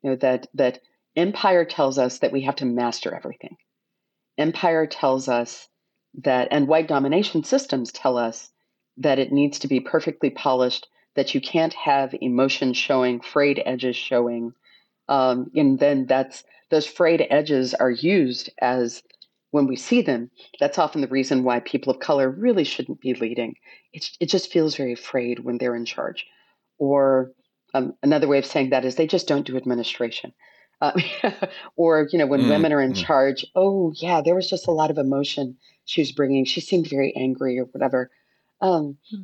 [0.02, 0.80] You know that that
[1.16, 3.56] empire tells us that we have to master everything.
[4.38, 5.68] Empire tells us
[6.22, 8.50] that, and white domination systems tell us
[8.98, 10.88] that it needs to be perfectly polished.
[11.16, 14.54] That you can't have emotion showing, frayed edges showing,
[15.08, 19.04] um, and then that's those frayed edges are used as
[19.52, 20.30] when we see them.
[20.60, 23.56] That's often the reason why people of color really shouldn't be leading.
[23.94, 26.26] It it just feels very frayed when they're in charge.
[26.78, 27.32] Or
[27.74, 30.34] um, another way of saying that is they just don't do administration.
[30.82, 30.94] Uh,
[31.78, 32.96] or you know when Mm, women are in mm.
[32.96, 36.46] charge, oh yeah, there was just a lot of emotion she was bringing.
[36.46, 38.12] She seemed very angry or whatever.
[38.62, 39.24] Um, Hmm.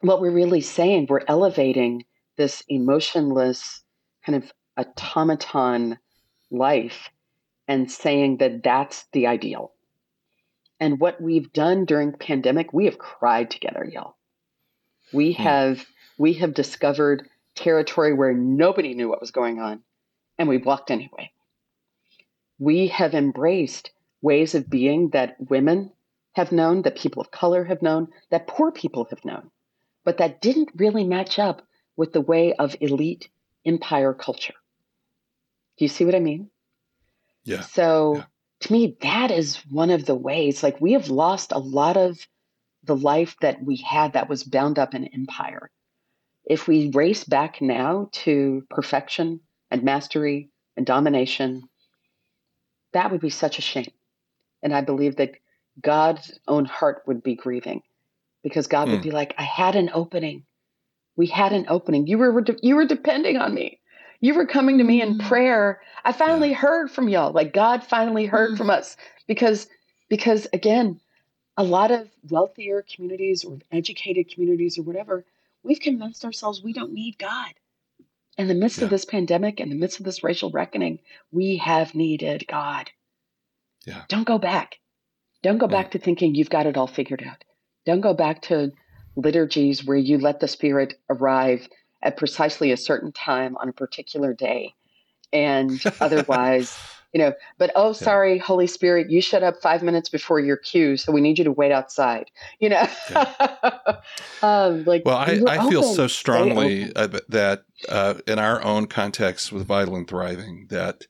[0.00, 2.04] What we're really saying, we're elevating
[2.36, 3.82] this emotionless
[4.24, 5.98] kind of automaton
[6.50, 7.10] life
[7.66, 9.72] and saying that that's the ideal.
[10.80, 14.16] And what we've done during pandemic, we have cried together, y'all.
[15.12, 15.42] We Hmm.
[15.42, 15.86] have
[16.18, 19.82] we have discovered territory where nobody knew what was going on,
[20.38, 21.32] and we walked anyway.
[22.58, 23.90] We have embraced
[24.20, 25.92] ways of being that women
[26.32, 29.50] have known, that people of color have known, that poor people have known,
[30.04, 31.62] but that didn't really match up
[31.96, 33.28] with the way of elite
[33.64, 34.54] empire culture.
[35.78, 36.50] Do you see what I mean?
[37.44, 37.62] Yeah.
[37.62, 38.24] So Yeah.
[38.60, 40.62] to me, that is one of the ways.
[40.62, 42.18] Like we have lost a lot of
[42.84, 45.70] the life that we had that was bound up in empire.
[46.44, 51.68] If we race back now to perfection and mastery and domination,
[52.92, 53.92] that would be such a shame.
[54.62, 55.32] And I believe that
[55.80, 57.82] God's own heart would be grieving
[58.42, 59.02] because God would Hmm.
[59.02, 60.46] be like, I had an opening.
[61.16, 62.06] We had an opening.
[62.06, 63.80] You were you were depending on me.
[64.20, 65.28] You were coming to me in Mm.
[65.28, 65.80] prayer.
[66.04, 67.32] I finally heard from y'all.
[67.32, 68.58] Like God finally heard Mm.
[68.58, 68.96] from us
[69.26, 69.68] because
[70.08, 71.00] because again,
[71.58, 75.24] a lot of wealthier communities or educated communities or whatever,
[75.62, 77.52] we've convinced ourselves we don't need God.
[78.38, 78.84] In the midst Yeah.
[78.84, 81.00] of this pandemic, in the midst of this racial reckoning,
[81.30, 82.90] we have needed God.
[83.86, 84.04] Yeah.
[84.08, 84.78] Don't go back.
[85.42, 87.44] Don't go back to thinking you've got it all figured out.
[87.84, 88.72] Don't go back to
[89.16, 91.68] liturgies where you let the Spirit arrive
[92.02, 94.74] at precisely a certain time on a particular day.
[95.32, 96.76] And otherwise,
[97.12, 100.96] you know, but oh, sorry, Holy Spirit, you shut up five minutes before your cue,
[100.96, 102.30] so we need you to wait outside.
[102.60, 102.88] You know,
[104.42, 108.88] um, like Well, I, we I feel so strongly uh, that uh, in our own
[108.88, 111.06] context with Vital and Thriving, that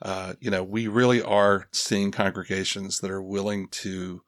[0.00, 4.22] uh, you know we really are seeing congregations that are willing to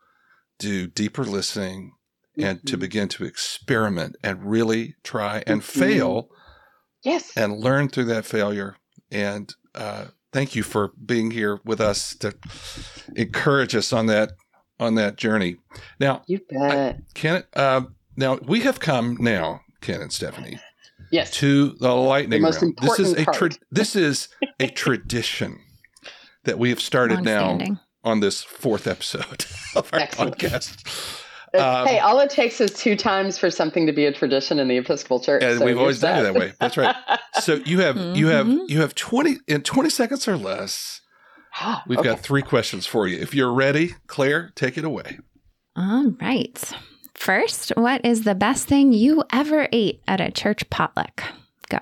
[0.58, 1.92] do deeper listening
[2.38, 2.80] and to Mhm.
[2.80, 5.64] begin to experiment and really try and Mhm.
[5.64, 6.28] fail
[7.04, 7.30] Yes.
[7.36, 8.76] and learn through that failure.
[9.10, 12.34] And uh, thank you for being here with us to
[13.16, 14.32] encourage us on that
[14.80, 15.56] on that journey.
[15.98, 17.00] Now, You bet.
[17.14, 17.82] Ken, uh,
[18.16, 20.60] now we have come now, Canon Stephanie,
[21.10, 21.32] yes.
[21.32, 22.78] to the lightning most round.
[22.80, 24.28] This is a important tra- this is
[24.60, 25.58] a tradition
[26.44, 27.58] that we have started now
[28.04, 30.38] on this fourth episode of our Excellent.
[30.38, 31.24] podcast.
[31.54, 34.58] Uh, Um, hey, all it takes is two times for something to be a tradition
[34.58, 35.42] in the Episcopal Church.
[35.42, 36.52] And so we've you're always done it that way.
[36.60, 36.94] That's right.
[37.40, 38.68] So you have you have Mhm.
[38.68, 41.00] you have twenty in twenty seconds or less.
[41.60, 42.10] Ah, We've okay.
[42.10, 43.18] got three questions for you.
[43.18, 45.18] If you're ready, Claire, take it away.
[45.76, 46.72] All right.
[47.14, 51.22] First, what is the best thing you ever ate at a church potluck?
[51.68, 51.78] Go.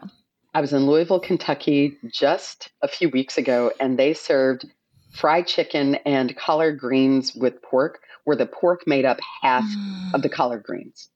[0.54, 4.64] I was in Louisville, Kentucky just a few weeks ago, and they served
[5.12, 10.12] fried chicken and collard greens with pork, where the pork made up half mm.
[10.12, 11.08] of the collard greens.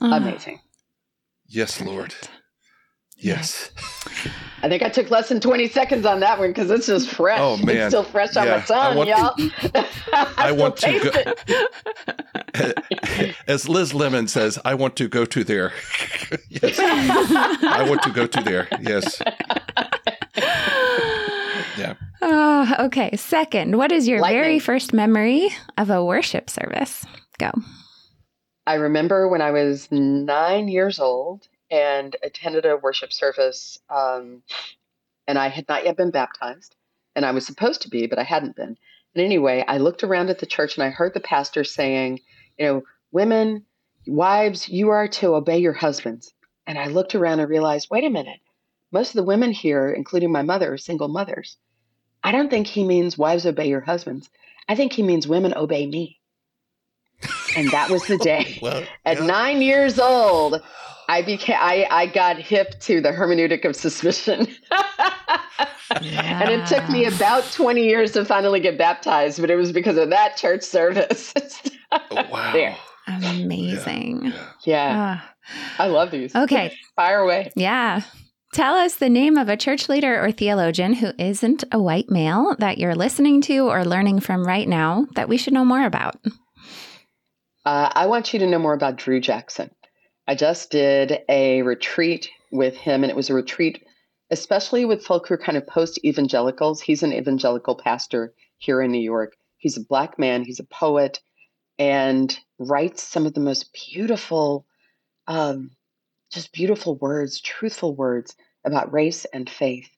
[0.00, 0.60] Oh, Amazing.
[1.46, 2.14] Yes, Lord.
[3.16, 3.70] Yes.
[4.62, 7.38] I think I took less than 20 seconds on that one because it's just fresh.
[7.40, 7.76] Oh, man.
[7.76, 9.34] It's still fresh on Yeah, my I tongue, want y'all.
[10.12, 11.32] I, I want to taste go-
[12.54, 13.36] it.
[13.48, 15.72] As Liz Lemon says, I want to go to there.
[16.48, 16.78] yes.
[16.78, 18.68] I want to go to there.
[18.80, 19.20] Yes.
[22.26, 23.14] Oh, okay.
[23.16, 27.04] Second, what is your very first memory of a worship service?
[27.38, 27.50] Go.
[28.66, 34.42] I remember when I was nine years old and attended a worship service, um,
[35.28, 36.74] and I had not yet been baptized,
[37.14, 38.78] and I was supposed to be, but I hadn't been.
[39.14, 42.20] And anyway, I looked around at the church and I heard the pastor saying,
[42.58, 43.66] you know, women,
[44.06, 46.32] wives, you are to obey your husbands.
[46.66, 48.40] And I looked around and realized, wait a minute,
[48.92, 51.58] most of the women here, including my mother, are single mothers.
[52.24, 54.28] I don't think he means wives obey your husbands.
[54.68, 56.18] I think he means women obey me.
[57.56, 58.58] And that was the day.
[58.62, 59.26] Well, At yeah.
[59.26, 60.60] nine years old,
[61.08, 64.48] I became I, I got hip to the hermeneutic of suspicion.
[65.90, 69.96] and it took me about 20 years to finally get baptized, but it was because
[69.98, 71.32] of that church service.
[72.10, 72.52] Oh, wow.
[72.52, 72.76] There.
[73.06, 74.24] Amazing.
[74.24, 74.32] Yeah.
[74.64, 75.34] yeah, Ah,
[75.78, 76.34] I love these.
[76.34, 76.76] okay.
[76.96, 77.52] Fire away.
[77.54, 78.00] Yeah.
[78.54, 82.54] Tell us the name of a church leader or theologian who isn't a white male
[82.60, 86.14] that you're listening to or learning from right now that we should know more about.
[87.66, 89.72] Uh, I want you to know more about Drew Jackson.
[90.28, 93.82] I just did a retreat with him, and it was a retreat
[94.30, 96.80] especially with folk who are kind of post evangelicals.
[96.80, 99.34] He's an evangelical pastor here in New York.
[99.58, 101.20] He's a black man, he's a poet,
[101.78, 104.64] and writes some of the most beautiful,
[105.26, 105.70] um,
[106.34, 109.88] just beautiful words, truthful words about race and faith.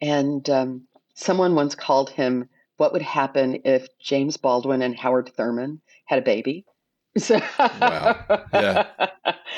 [0.00, 5.80] And um, someone once called him, What would happen if James Baldwin and Howard Thurman
[6.06, 6.64] had a baby?
[7.18, 8.24] So, Wow.
[8.54, 8.86] Yeah.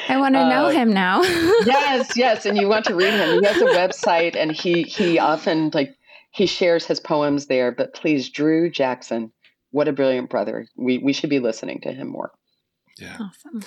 [0.09, 1.23] I want to know Uh, him now.
[1.67, 3.41] yes, yes, and you want to read him.
[3.41, 5.95] He has a website, and he he often like
[6.31, 7.71] he shares his poems there.
[7.71, 9.33] But please, Drew Jackson,
[9.71, 10.67] what a brilliant brother.
[10.77, 12.33] We we should be listening to him more.
[12.99, 13.19] Yeah.
[13.21, 13.61] Awesome.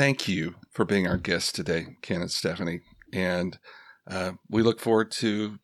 [0.00, 2.80] Thank you for being our guest today, Canon Stephanie.
[3.12, 3.58] And
[4.10, 5.58] uh, we look forward to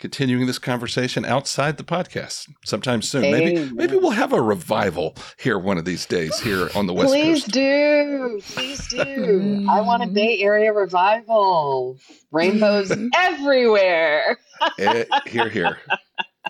[0.00, 3.22] continuing this conversation outside the podcast sometime soon.
[3.22, 3.76] Maybe Amen.
[3.76, 7.44] maybe we'll have a revival here one of these days here on the West Please
[7.44, 7.52] Coast.
[7.52, 9.64] do, please do.
[9.70, 11.98] I want a Bay Area revival.
[12.32, 14.38] Rainbows everywhere.
[14.80, 15.78] Eh, here, here.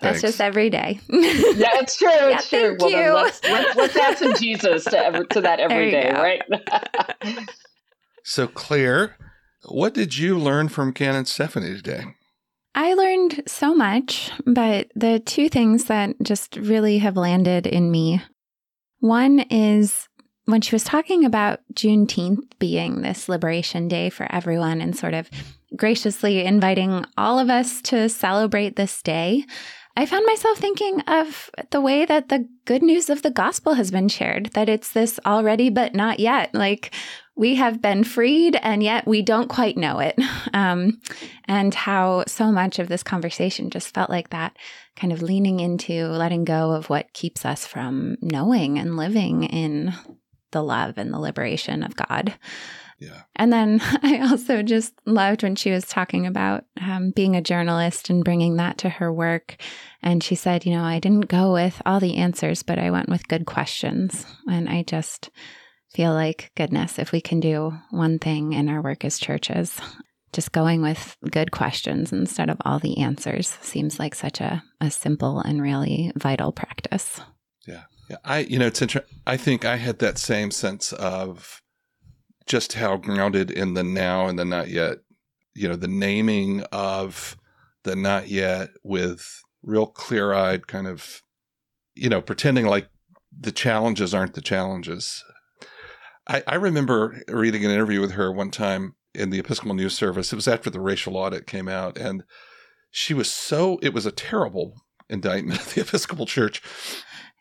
[0.01, 0.37] That's Thanks.
[0.37, 0.99] just every day.
[1.09, 2.07] Yeah, it's true.
[2.09, 2.59] Yeah, It's true.
[2.77, 3.13] thank Well, then you.
[3.13, 6.21] let's, let's let's add some Jesus to ever, to that every There you day, go.
[6.21, 7.47] right?
[8.23, 9.17] so, Claire,
[9.67, 12.03] what did you learn from Canon Stephanie today?
[12.75, 18.21] I learned so much, but the two things that just really have landed in me
[18.99, 20.07] one is
[20.45, 25.29] when she was talking about Juneteenth being this liberation day for everyone and sort of
[25.75, 29.45] graciously inviting all of us to celebrate this day.
[29.99, 33.91] I found myself thinking of the way that the good news of the gospel has
[33.91, 36.55] been shared, that it's this already but not yet.
[36.55, 36.95] Like
[37.35, 40.17] we have been freed and yet we don't quite know it.
[40.53, 40.99] Um,
[41.45, 44.57] and how so much of this conversation just felt like that
[44.95, 49.93] kind of leaning into letting go of what keeps us from knowing and living in
[50.51, 52.33] the love and the liberation of God.
[52.99, 53.21] Yeah.
[53.35, 58.09] And then I also just loved when she was talking about um, being a journalist
[58.09, 59.55] and bringing that to her work.
[60.01, 63.09] And she said, you know, I didn't go with all the answers, but I went
[63.09, 64.25] with good questions.
[64.47, 65.29] And I just
[65.93, 69.79] feel like, goodness, if we can do one thing in our work as churches,
[70.31, 74.91] just going with good questions instead of all the answers seems like such a, a
[74.91, 77.19] simple and really vital practice.
[77.67, 77.83] Yeah.
[78.09, 78.17] Yeah.
[78.23, 79.19] I, you know, it's interesting.
[79.25, 81.61] I think I had that same sense of,
[82.49, 84.97] just how grounded in the now and the not yet,
[85.53, 87.37] you know, the naming of
[87.83, 91.21] the not yet with real clear eyed kind of,
[91.95, 92.89] you know, pretending like
[93.39, 95.23] the challenges aren't the challenges.
[96.27, 100.33] I, I remember reading an interview with her one time in the Episcopal News Service.
[100.33, 102.23] It was after the racial audit came out, and
[102.89, 104.73] she was so, it was a terrible
[105.07, 106.61] indictment of the Episcopal Church.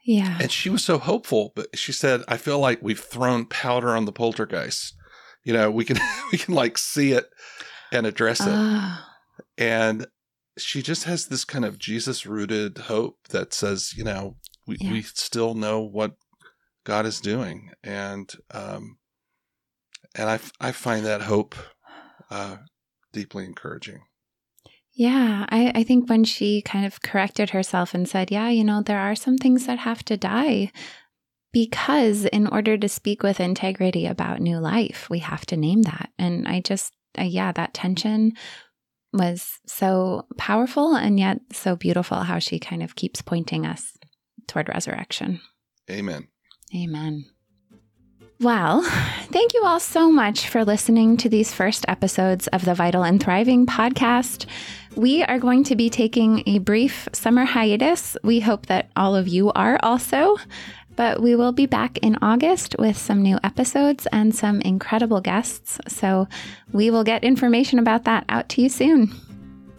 [0.05, 0.39] Yeah.
[0.41, 4.07] And she was so hopeful, but she said, I feel like we've thrown powder on
[4.07, 4.95] the poltergeist
[5.49, 5.97] you know we can
[6.33, 7.25] we can like see it
[7.91, 9.01] and address it Oh,
[9.57, 10.07] and
[10.59, 14.37] she just has this kind of jesus rooted hope that says you know
[14.67, 14.93] we, Yeah.
[14.93, 16.13] we still know what
[16.85, 18.99] god is doing and um
[20.15, 21.55] and I, I find that hope
[22.31, 22.59] uh
[23.13, 24.03] deeply encouraging
[24.93, 25.47] yeah.
[25.49, 28.99] I, I think when she kind of corrected herself and said, yeah, you know, there
[28.99, 30.73] are some things that have to die
[31.53, 36.11] because in order to speak with integrity about new life, we have to name that.
[36.19, 38.33] And I just, uh, yeah, that tension
[39.13, 43.97] was so powerful and yet so beautiful how she kind of keeps pointing us
[44.47, 45.41] toward resurrection.
[45.91, 46.29] amen
[46.75, 47.25] Amen.
[48.41, 48.83] Well,
[49.31, 53.23] thank you all so much for listening to these first episodes of the Vital and
[53.23, 54.47] Thriving podcast.
[54.95, 58.17] We are going to be taking a brief summer hiatus.
[58.23, 60.37] We hope that all of you are also.
[60.99, 65.79] But we will be back in August with some new episodes and some incredible guests.
[65.87, 66.27] So
[66.73, 69.15] we will get information about that out to you soon.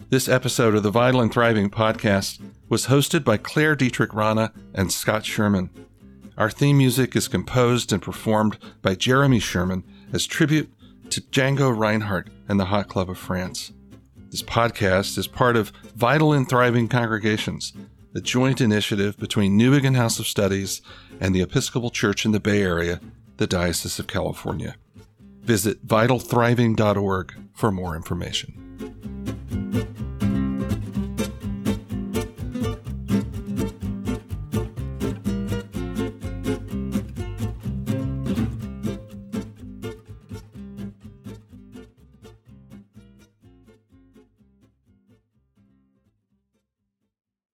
[0.08, 2.40] This episode of the Vital and Thriving podcast
[2.70, 5.68] was hosted by Claire Dietrich Rana and Scot Sherman.
[6.38, 10.72] Our theme music is composed and performed by Jeremy Sherman as tribute
[11.10, 13.72] to Django Reinhardt and the Hot Club of France.
[14.30, 17.74] This podcast is part of Vital and Thriving Congregations,
[18.14, 20.80] a joint initiative between Newbigin House of Studies
[21.20, 23.00] and the Episcopal Church in the Bay Area,
[23.36, 24.74] the Diocese of California.
[25.42, 29.19] Visit vitalthriving.org for more information.